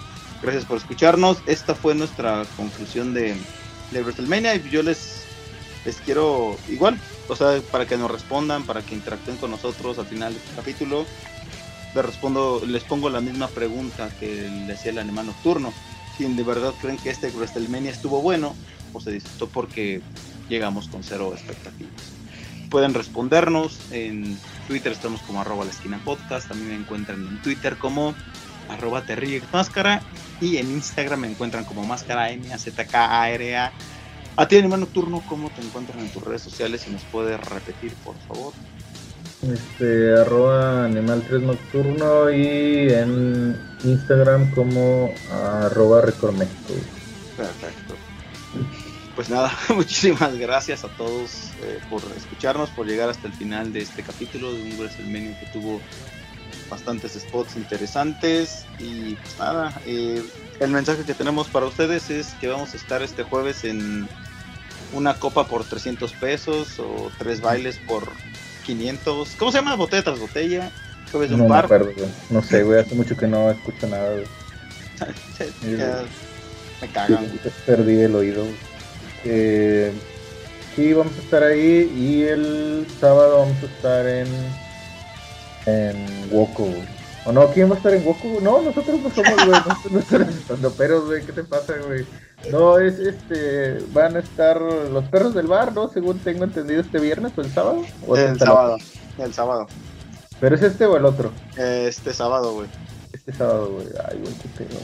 [0.41, 1.39] gracias por escucharnos.
[1.45, 3.35] Esta fue nuestra conclusión de,
[3.91, 5.23] de WrestleMania y yo les,
[5.83, 10.05] les quiero igual, o sea, para que nos respondan, para que interactúen con nosotros al
[10.05, 11.05] final del capítulo.
[11.93, 15.73] Les respondo, les pongo la misma pregunta que le hacía el animal nocturno.
[16.17, 18.55] Si de verdad creen que este WrestleMania estuvo bueno
[18.99, 20.01] se disfrutó porque
[20.49, 21.93] llegamos con cero expectativas.
[22.69, 24.37] Pueden respondernos en
[24.67, 26.47] Twitter, estamos como arroba la esquina podcast.
[26.47, 28.15] También me encuentran en Twitter como
[28.69, 29.03] arroba
[29.51, 30.01] máscara
[30.39, 33.71] y en Instagram me encuentran como máscara M A Z K A R A.
[34.37, 36.81] A ti animal nocturno, ¿cómo te encuentran en tus redes sociales?
[36.81, 38.53] Si nos puedes repetir, por favor.
[39.41, 46.79] Este, arroba animal 3 nocturno y en Instagram como arroba Record México, güey.
[46.79, 47.00] Perfecto.
[49.21, 53.81] Pues nada, muchísimas gracias a todos eh, por escucharnos, por llegar hasta el final de
[53.81, 55.79] este capítulo de un WrestleMania que tuvo
[56.71, 60.23] bastantes spots interesantes y pues nada, eh,
[60.59, 64.09] el mensaje que tenemos para ustedes es que vamos a estar este jueves en
[64.91, 68.11] una copa por 300 pesos o tres bailes por
[68.65, 69.35] 500.
[69.37, 69.75] ¿Cómo se llama?
[69.75, 70.71] Botella tras botella.
[71.11, 71.93] Jueves de No un me acuerdo.
[72.31, 74.15] No sé, güey, hace mucho que no escucho nada,
[76.81, 77.31] me cagan.
[77.67, 78.47] Perdí el oído.
[79.25, 79.91] Eh,
[80.75, 84.27] sí, vamos a estar ahí y el sábado vamos a estar en
[85.65, 86.29] en.
[87.23, 87.47] ¿O no?
[87.51, 88.27] ¿Quién va a estar en Woco?
[88.41, 89.61] No, nosotros no somos, güey.
[89.91, 91.23] Nosotros no estamos peros, güey.
[91.23, 92.05] ¿Qué te pasa, güey?
[92.51, 93.77] No, es este.
[93.93, 95.87] Van a estar los perros del bar, ¿no?
[95.87, 97.83] Según tengo entendido, este viernes o el sábado.
[98.07, 98.77] ¿O es El hasta sábado.
[99.19, 99.67] El sábado.
[100.39, 101.31] ¿Pero es este o el otro?
[101.55, 102.67] Este sábado, güey.
[103.13, 103.87] Este sábado, güey.
[104.09, 104.79] Ay, güey, qué pedo.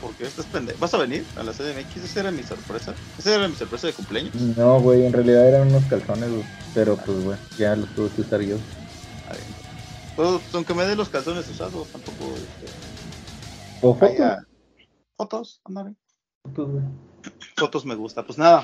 [0.00, 0.78] Porque estás pendejo.
[0.78, 1.96] ¿Vas a venir a la CDMX?
[1.96, 2.94] Esa era mi sorpresa.
[3.18, 4.34] Esa era mi sorpresa de cumpleaños.
[4.34, 6.44] No, güey, en realidad eran unos calzones, güey.
[6.74, 8.56] Pero pues, güey, ya los tuve que usar yo.
[9.28, 9.42] A ver.
[10.14, 12.34] Pues, aunque me dé los calzones usados, tampoco.
[12.36, 12.72] este,
[13.82, 14.38] O fotos,
[15.16, 15.60] Fotos,
[16.44, 16.84] fotos, güey.
[17.56, 18.24] Fotos me gusta.
[18.24, 18.62] Pues nada.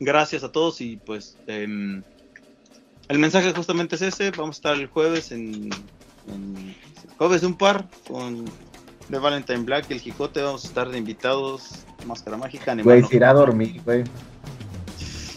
[0.00, 1.36] Gracias a todos y pues.
[1.46, 2.02] em,
[3.08, 4.30] el mensaje justamente es ese.
[4.32, 5.70] Vamos a estar el jueves en.
[6.28, 6.74] en
[7.16, 8.44] jueves de un par con.
[9.08, 10.42] De Valentine Black y el Jicote.
[10.42, 11.84] Vamos a estar de invitados.
[12.06, 12.98] Máscara mágica, animal.
[13.00, 14.04] Güey, se irá a dormir, güey.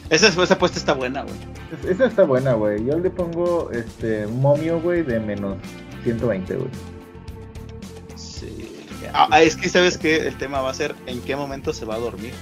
[0.09, 1.35] Esa, esa apuesta está buena, güey.
[1.83, 2.85] Es- Esa está buena, güey.
[2.85, 5.57] Yo le pongo este momio, güey, de menos
[6.03, 6.69] 120, güey.
[8.15, 8.73] Sí.
[9.13, 11.95] Ah, es que sabes que el tema va a ser en qué momento se va
[11.95, 12.33] a dormir.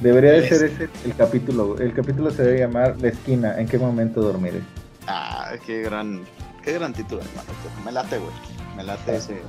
[0.00, 1.76] Debería de ser ese el capítulo.
[1.78, 3.58] El capítulo se debe llamar La esquina.
[3.60, 4.60] ¿En qué momento dormiré?
[5.06, 6.22] Ah, qué gran,
[6.64, 7.48] qué gran título, hermano.
[7.84, 8.32] Me late, güey.
[8.80, 9.42] Me late ese,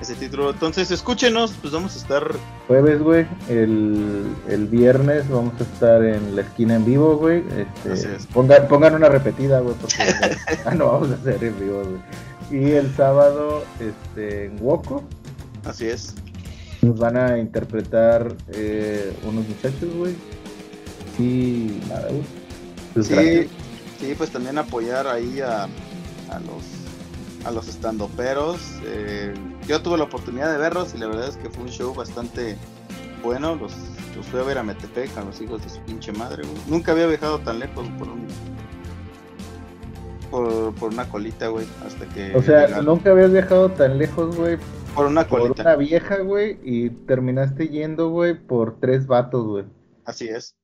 [0.00, 0.50] ese título.
[0.50, 2.26] Entonces, escúchenos, pues vamos a estar.
[2.68, 3.26] Jueves, güey.
[3.50, 7.42] El, el viernes vamos a estar en la esquina en vivo, güey.
[7.82, 8.26] Así Este, es.
[8.26, 9.96] pongan, pongan una repetida, güey, porque
[10.64, 12.62] ah, no vamos a hacer en vivo, güey.
[12.62, 15.02] Y el sábado, este, en Woco,
[15.64, 16.14] Así es.
[16.80, 20.14] nos van a interpretar eh, unos muchachos, güey.
[21.18, 22.22] Y nada, güey.
[22.94, 23.46] Pues Sí, gracias.
[24.00, 26.62] sí, pues también apoyar ahí a, a los
[27.44, 28.58] a los estandoperos.
[28.84, 29.34] Eh,
[29.66, 32.56] yo tuve la oportunidad de verlos y la verdad es que fue un show bastante
[33.22, 33.54] bueno.
[33.56, 33.72] Los,
[34.16, 36.42] los fui a ver a Metepec, a los hijos de su pinche madre.
[36.44, 36.56] güey.
[36.68, 38.26] Nunca había viajado tan lejos por un
[40.30, 42.86] por, por una colita, güey, hasta que O sea, llegaron.
[42.86, 44.56] nunca habías viajado tan lejos, güey,
[44.94, 45.62] por una por colita.
[45.62, 49.64] una vieja, güey, y terminaste yendo, güey, por tres vatos, güey.
[50.06, 50.56] Así es.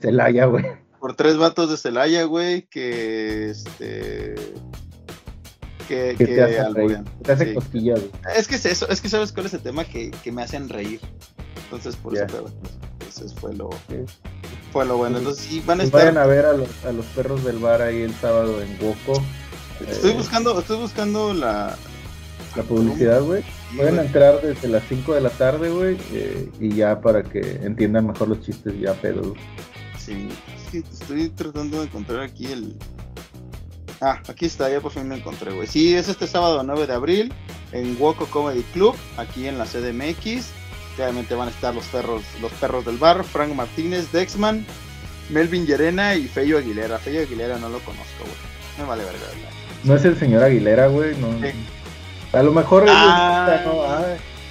[0.00, 0.64] Celaya, güey.
[0.98, 4.34] por tres vatos de Celaya, güey, que este
[5.88, 7.04] que, Que que te hacen alburean.
[7.06, 7.18] reír.
[7.22, 7.54] Te hacen Sí.
[7.54, 8.00] cosquillas.
[8.36, 10.68] Es que es eso, es que sabes cuál es el tema que, que me hacen
[10.68, 11.00] reír.
[11.64, 12.24] Entonces por Ya.
[12.24, 12.46] eso
[13.40, 13.96] fue, lo Sí.
[14.72, 15.18] fue lo bueno.
[15.18, 17.58] Entonces sí van a Pues vayan estar a ver a los, a los perros del
[17.58, 19.22] bar ahí el sábado en Woco.
[19.88, 21.76] estoy Eh, buscando, estoy buscando la
[22.56, 23.42] la publicidad, güey.
[23.70, 27.40] sí, Pueden entrar desde las 5 de la tarde, güey, eh, y ya para que
[27.62, 29.36] entiendan mejor los chistes ya pedos.
[29.98, 30.28] Sí,
[30.72, 32.74] estoy tratando de encontrar aquí el.
[34.00, 35.66] Ah, aquí está, ya por fin lo encontré, güey.
[35.66, 37.32] Sí, es este sábado 9 de abril
[37.72, 40.50] en Woco Comedy Club, aquí en la CDMX.
[40.96, 44.64] Obviamente van a estar los perros, los perros del bar, Frank Martínez, Dexman,
[45.30, 46.98] Melvin Llerena y Feyo Aguilera.
[46.98, 48.34] Feyo Aguilera no lo conozco, güey.
[48.78, 49.50] Me vale verga, ¿verdad?
[49.84, 51.16] No es el señor Aguilera, güey.
[51.16, 51.28] No.
[51.40, 51.52] Sí.
[52.32, 53.60] A lo mejor Ah.
[53.66, 54.04] Ah,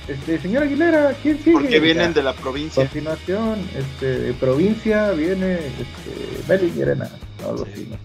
[0.07, 1.51] este, señor Aguilera, ¿quién sigue?
[1.53, 2.13] Porque vienen Ya.
[2.13, 2.83] de la A provincia.
[2.83, 7.09] continuación, este, de provincia viene este, Melvin Llerena.
[7.41, 7.97] No, algo así, ¿no?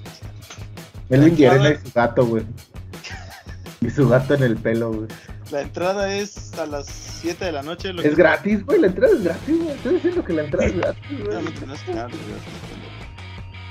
[1.08, 2.44] Melvin Llerena y su gato, güey.
[3.80, 5.08] Y su gato en el pelo, güey.
[5.50, 7.92] La entrada es a las 7 de la noche.
[7.92, 8.80] Lo Es que- gratis, güey.
[8.80, 9.70] La entrada es gratis, güey.
[9.74, 11.44] Estoy diciendo que la entrada es gratis, güey.
[11.94, 12.08] No.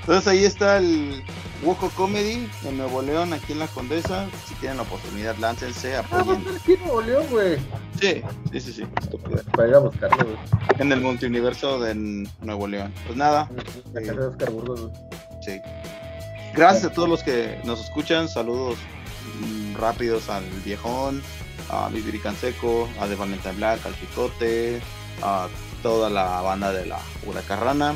[0.00, 1.22] Entonces ahí está el
[1.62, 4.26] Woco Comedy en Nuevo León, aquí en la Condesa.
[4.48, 6.40] Si tienen la oportunidad, láncense, Ah, va a apoyen.
[6.42, 7.56] estar aquí en Nuevo León, güey.
[8.00, 8.22] Sí,
[8.52, 8.84] sí, sí, sí.
[9.00, 9.40] estúpido.
[9.52, 10.36] Para ir a buscarlo, güey.
[10.78, 11.94] En el multiuniverso de
[12.40, 12.92] Nuevo León.
[13.06, 13.48] Pues nada,
[13.92, 14.92] La casa de Oscar Burgos, güey.
[15.44, 15.60] sí.
[16.54, 18.28] Gracias a todos los que nos escuchan.
[18.28, 18.76] Saludos
[19.74, 21.22] rápidos al viejón,
[21.70, 24.80] a Vivir Canseco, a De Valenta Black, al Picote,
[25.22, 25.48] a
[25.82, 27.94] toda la banda de la Huracarrana,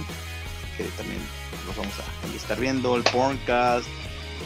[0.77, 1.21] que también
[1.67, 3.87] los vamos a estar viendo, el Porncast,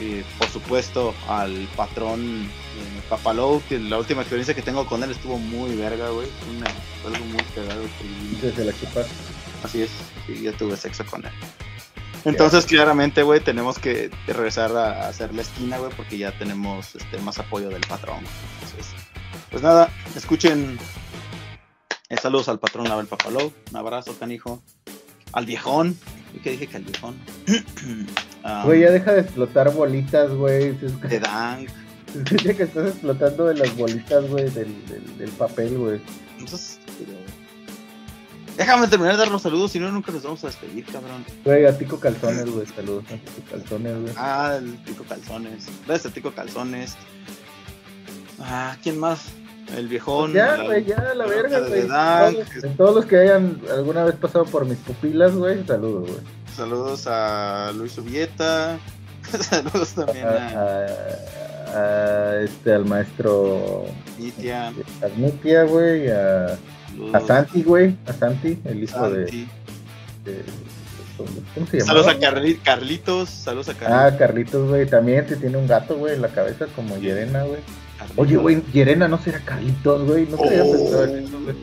[0.00, 5.10] y por supuesto al patrón eh, Papalou, que la última experiencia que tengo con él
[5.10, 6.28] estuvo muy verga, güey.
[7.02, 7.82] Fue algo muy cagado.
[7.82, 9.00] que- Desde la chupa.
[9.62, 9.90] Así es,
[10.26, 11.32] sí, yo tuve sexo con él.
[12.24, 17.18] Entonces, claramente, güey, tenemos que regresar a, hacer la esquina, güey, porque ya tenemos este,
[17.18, 18.18] más apoyo del patrón.
[18.62, 18.92] Entonces,
[19.50, 20.78] pues nada, escuchen.
[22.08, 23.52] eh, saludos al patrón Abel Papalou.
[23.70, 24.62] Un abrazo, canijo.
[25.32, 25.96] Al viejón.
[26.34, 27.16] ¿Y qué dije que al viejón?
[28.42, 30.72] Ah, Güey, ya deja de explotar bolitas, güey.
[30.72, 31.68] De Dank.
[32.12, 36.00] se escucha que estás explotando de las bolitas, güey, del, del, del papel, güey.
[36.38, 36.79] Entonces,
[38.60, 41.24] Déjame terminar de dar los saludos, si no, nunca nos vamos a despedir, cabrón.
[41.46, 42.66] Güey, a Tico Calzones, güey.
[42.66, 44.12] Saludos a Tico Calzones, güey.
[44.18, 45.66] Ah, el Tico Calzones.
[45.86, 46.94] Gracias a Tico Calzones.
[48.38, 49.28] Ah, ¿quién más?
[49.76, 50.32] El viejón.
[50.34, 51.86] Ya, güey, ya, la la verga, güey.
[51.86, 56.20] Todos, todos los que hayan alguna vez pasado por mis pupilas, güey, saludos, güey.
[56.54, 58.78] Saludos a Luis Ubieta.
[59.40, 63.84] Saludos también A, a a- a este, al maestro
[64.18, 64.72] Nitia.
[65.02, 66.58] Arnitia, güey, a,
[67.12, 69.48] a Santi, güey, a Santi, el hijo de, Santi.
[70.24, 70.44] de-
[71.54, 71.86] ¿Cómo se llama?
[71.86, 73.28] Saludos a Carli- Carlitos.
[73.28, 74.18] Saludos a Ah, Carlitos.
[74.18, 77.60] Carlitos, güey, también te tiene un gato, güey, en la cabeza como Yerena, güey.
[78.16, 80.72] Oye, güey, Yerena no será Carlitos, güey, no había Oh.
[80.72, 81.56] pensado en eso, güey.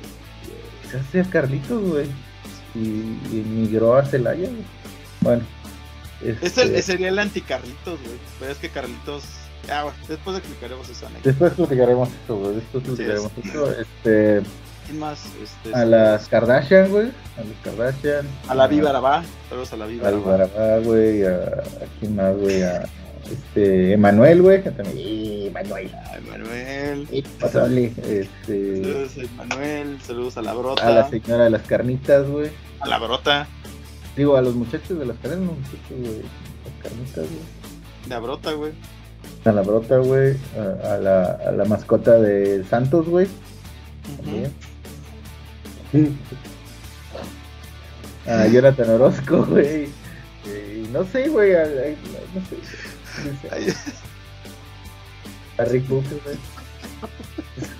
[0.91, 2.05] Se hace Carlitos, güey.
[2.75, 4.61] Y, y migró a Celaya, güey.
[5.21, 5.41] Bueno.
[6.23, 8.15] Es este, sería el anti-Carlitos, güey.
[8.39, 9.23] Pero es que Carlitos.
[9.69, 11.29] Ah, bueno, después explicaremos esa anécdota.
[11.29, 12.55] Después platicaremos esto, güey.
[12.55, 13.71] Después Sí, platicaremos es- esto.
[13.81, 14.41] Este,
[14.87, 15.25] ¿Quién más?
[15.43, 17.07] Este, a las Kardashian, güey.
[17.37, 18.25] A las Kardashian.
[18.47, 19.23] A la Viva Arabá.
[19.49, 20.79] Saludos a la Viva Arabá.
[20.79, 21.25] Güey.
[21.25, 22.63] A, a quién más, güey.
[22.63, 22.83] A
[23.29, 24.63] este, Emanuel, güey.
[24.63, 24.97] Que también.
[24.97, 25.91] ¡Eh, Emanuel!
[25.93, 27.07] A Manuel.
[27.11, 27.93] ¡Eh, pásale!
[27.97, 30.01] Este, Saludos a Manuel.
[30.01, 30.87] Saludos a la Brota.
[30.87, 32.49] a la señora de las carnitas, güey.
[32.79, 33.47] A la Brota.
[34.15, 36.21] Digo, a los muchachos de las carnitas, muchachos, güey.
[36.63, 38.09] Las carnitas, güey.
[38.09, 38.71] La Brota, güey.
[39.45, 40.35] A la brota, güey.
[40.57, 43.27] A, a la, a la mascota de Santos, güey.
[44.17, 44.51] También.
[48.27, 49.87] A Jonathan Orozco, güey.
[50.45, 51.55] Eh, no sé, güey.
[51.55, 51.95] a- a-
[52.35, 52.57] No sé.
[55.57, 56.35] A Rick Booker, güey.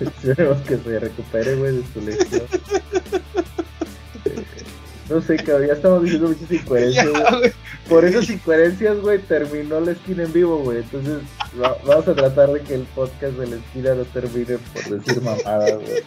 [0.00, 2.42] Esperemos que se recupere, güey, de su lesión.
[4.24, 4.44] Eh,
[5.10, 7.52] No sé, cabrón, ya estamos diciendo muchas incoherencias, güey.
[7.88, 10.78] Por esas incoherencias, güey, terminó la esquina en vivo, güey.
[10.78, 11.18] Entonces,
[11.62, 15.22] va- vamos a tratar de que el podcast de la esquina no termine por decir
[15.22, 16.02] mamadas, güey.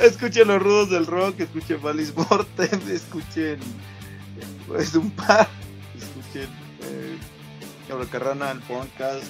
[0.00, 3.58] Escuchen los rudos del rock, escuchen Valis Mortem, escuchen
[4.66, 5.46] pues un par,
[5.96, 6.48] escuchen
[6.82, 7.16] eh,
[7.88, 9.24] Cabra Carrana, el podcast.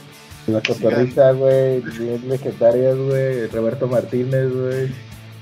[0.47, 3.47] La cotorrita, güey, bien legendarias, güey.
[3.49, 4.91] Roberto Martínez, güey.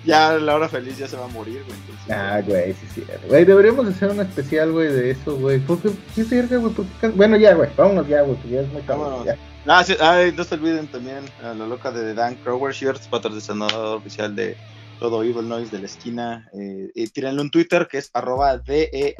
[0.04, 1.78] Ya la hora feliz ya se va a morir, güey.
[2.18, 3.04] Ah, güey, sí, sí.
[3.28, 5.58] Güey, deberíamos hacer un especial, güey, de eso, güey.
[5.60, 6.72] Porque, qué verga, güey.
[6.72, 9.10] ¿Por qué can- Bueno, ya, güey, vámonos ya, güey, porque ya es muy cabrón.
[9.10, 9.26] Vámonos.
[9.26, 9.36] ya.
[9.66, 13.96] Ah, sí, ay, no se olviden también a la loca de Dan Crower Shirts, patrocinador
[13.98, 14.56] oficial de
[14.98, 16.48] todo Evil Noise de la esquina.
[16.52, 19.18] Eh, y tírenle un Twitter que es arroba DEAD-ANKH.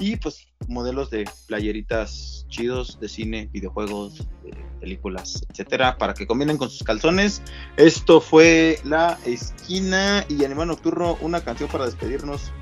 [0.00, 6.58] Y pues modelos de playeritas chidos de cine, videojuegos, de películas, etcétera, para que combinen
[6.58, 7.42] con sus calzones.
[7.76, 12.52] Esto fue la esquina y Animal Nocturno, una canción para despedirnos.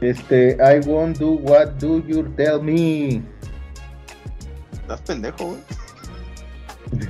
[0.00, 3.22] Este, I won't do what do you tell me.
[4.72, 5.60] Estás pendejo, güey.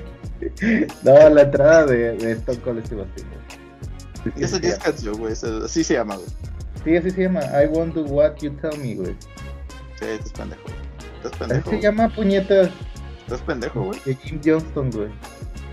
[1.03, 3.25] No, la entrada de, de Stone Cold Steve Austin.
[4.25, 5.33] Sí, Esa sí, es canción, güey.
[5.33, 6.29] Así se llama, güey.
[6.85, 7.41] sí, así se llama.
[7.61, 9.17] I want to what you tell me, güey.
[9.99, 10.63] Sí, estás pendejo.
[11.17, 11.63] Estás Así pendejo.
[11.65, 11.83] se güey.
[11.83, 12.71] llama puñetas
[13.23, 13.99] Estás pendejo, güey.
[14.05, 15.09] de Jim Johnston, güey.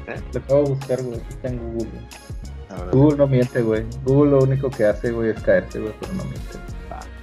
[0.07, 0.21] ¿Eh?
[0.33, 1.17] Lo acabo de buscar, güey.
[1.19, 1.89] Aquí está en Google.
[1.89, 2.89] güey.
[2.91, 3.85] Google no miente, güey.
[4.03, 6.41] Google lo único que hace, güey, es caerse, güey, pero no miente.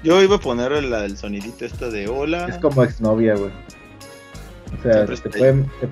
[0.04, 2.46] Yo iba a poner la del sonidito esta de hola.
[2.48, 3.50] Es como exnovia, güey.
[4.78, 5.88] O sea, te está puede- te-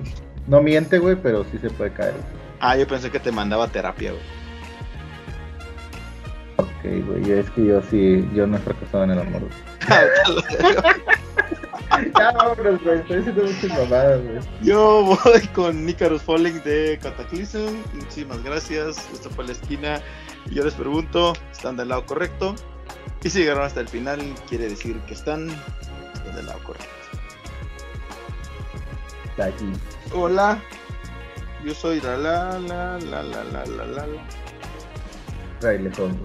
[0.47, 2.13] no miente, güey, pero sí se puede caer.
[2.59, 4.23] Ah, yo pensé que te mandaba terapia, güey.
[6.57, 9.41] Ok, güey, es que yo sí, yo no he fracasado en el amor.
[9.41, 10.75] güey.
[12.17, 14.39] ya, vámonos, güey, estoy haciendo muchas mamadas, güey.
[14.61, 17.83] Yo voy con Nicarus Falling de Cataclysm.
[17.93, 18.97] Muchísimas gracias.
[19.13, 20.01] Esta fue la esquina.
[20.49, 22.55] Y yo les pregunto, ¿están del lado correcto?
[23.23, 27.04] Y si llegaron hasta el final, quiere decir que están del lado correcto.
[29.35, 29.69] Está aquí.
[30.13, 30.63] Hola,
[31.65, 34.05] yo soy la la la la la la la la.
[35.59, 36.23] Fraile, fondo.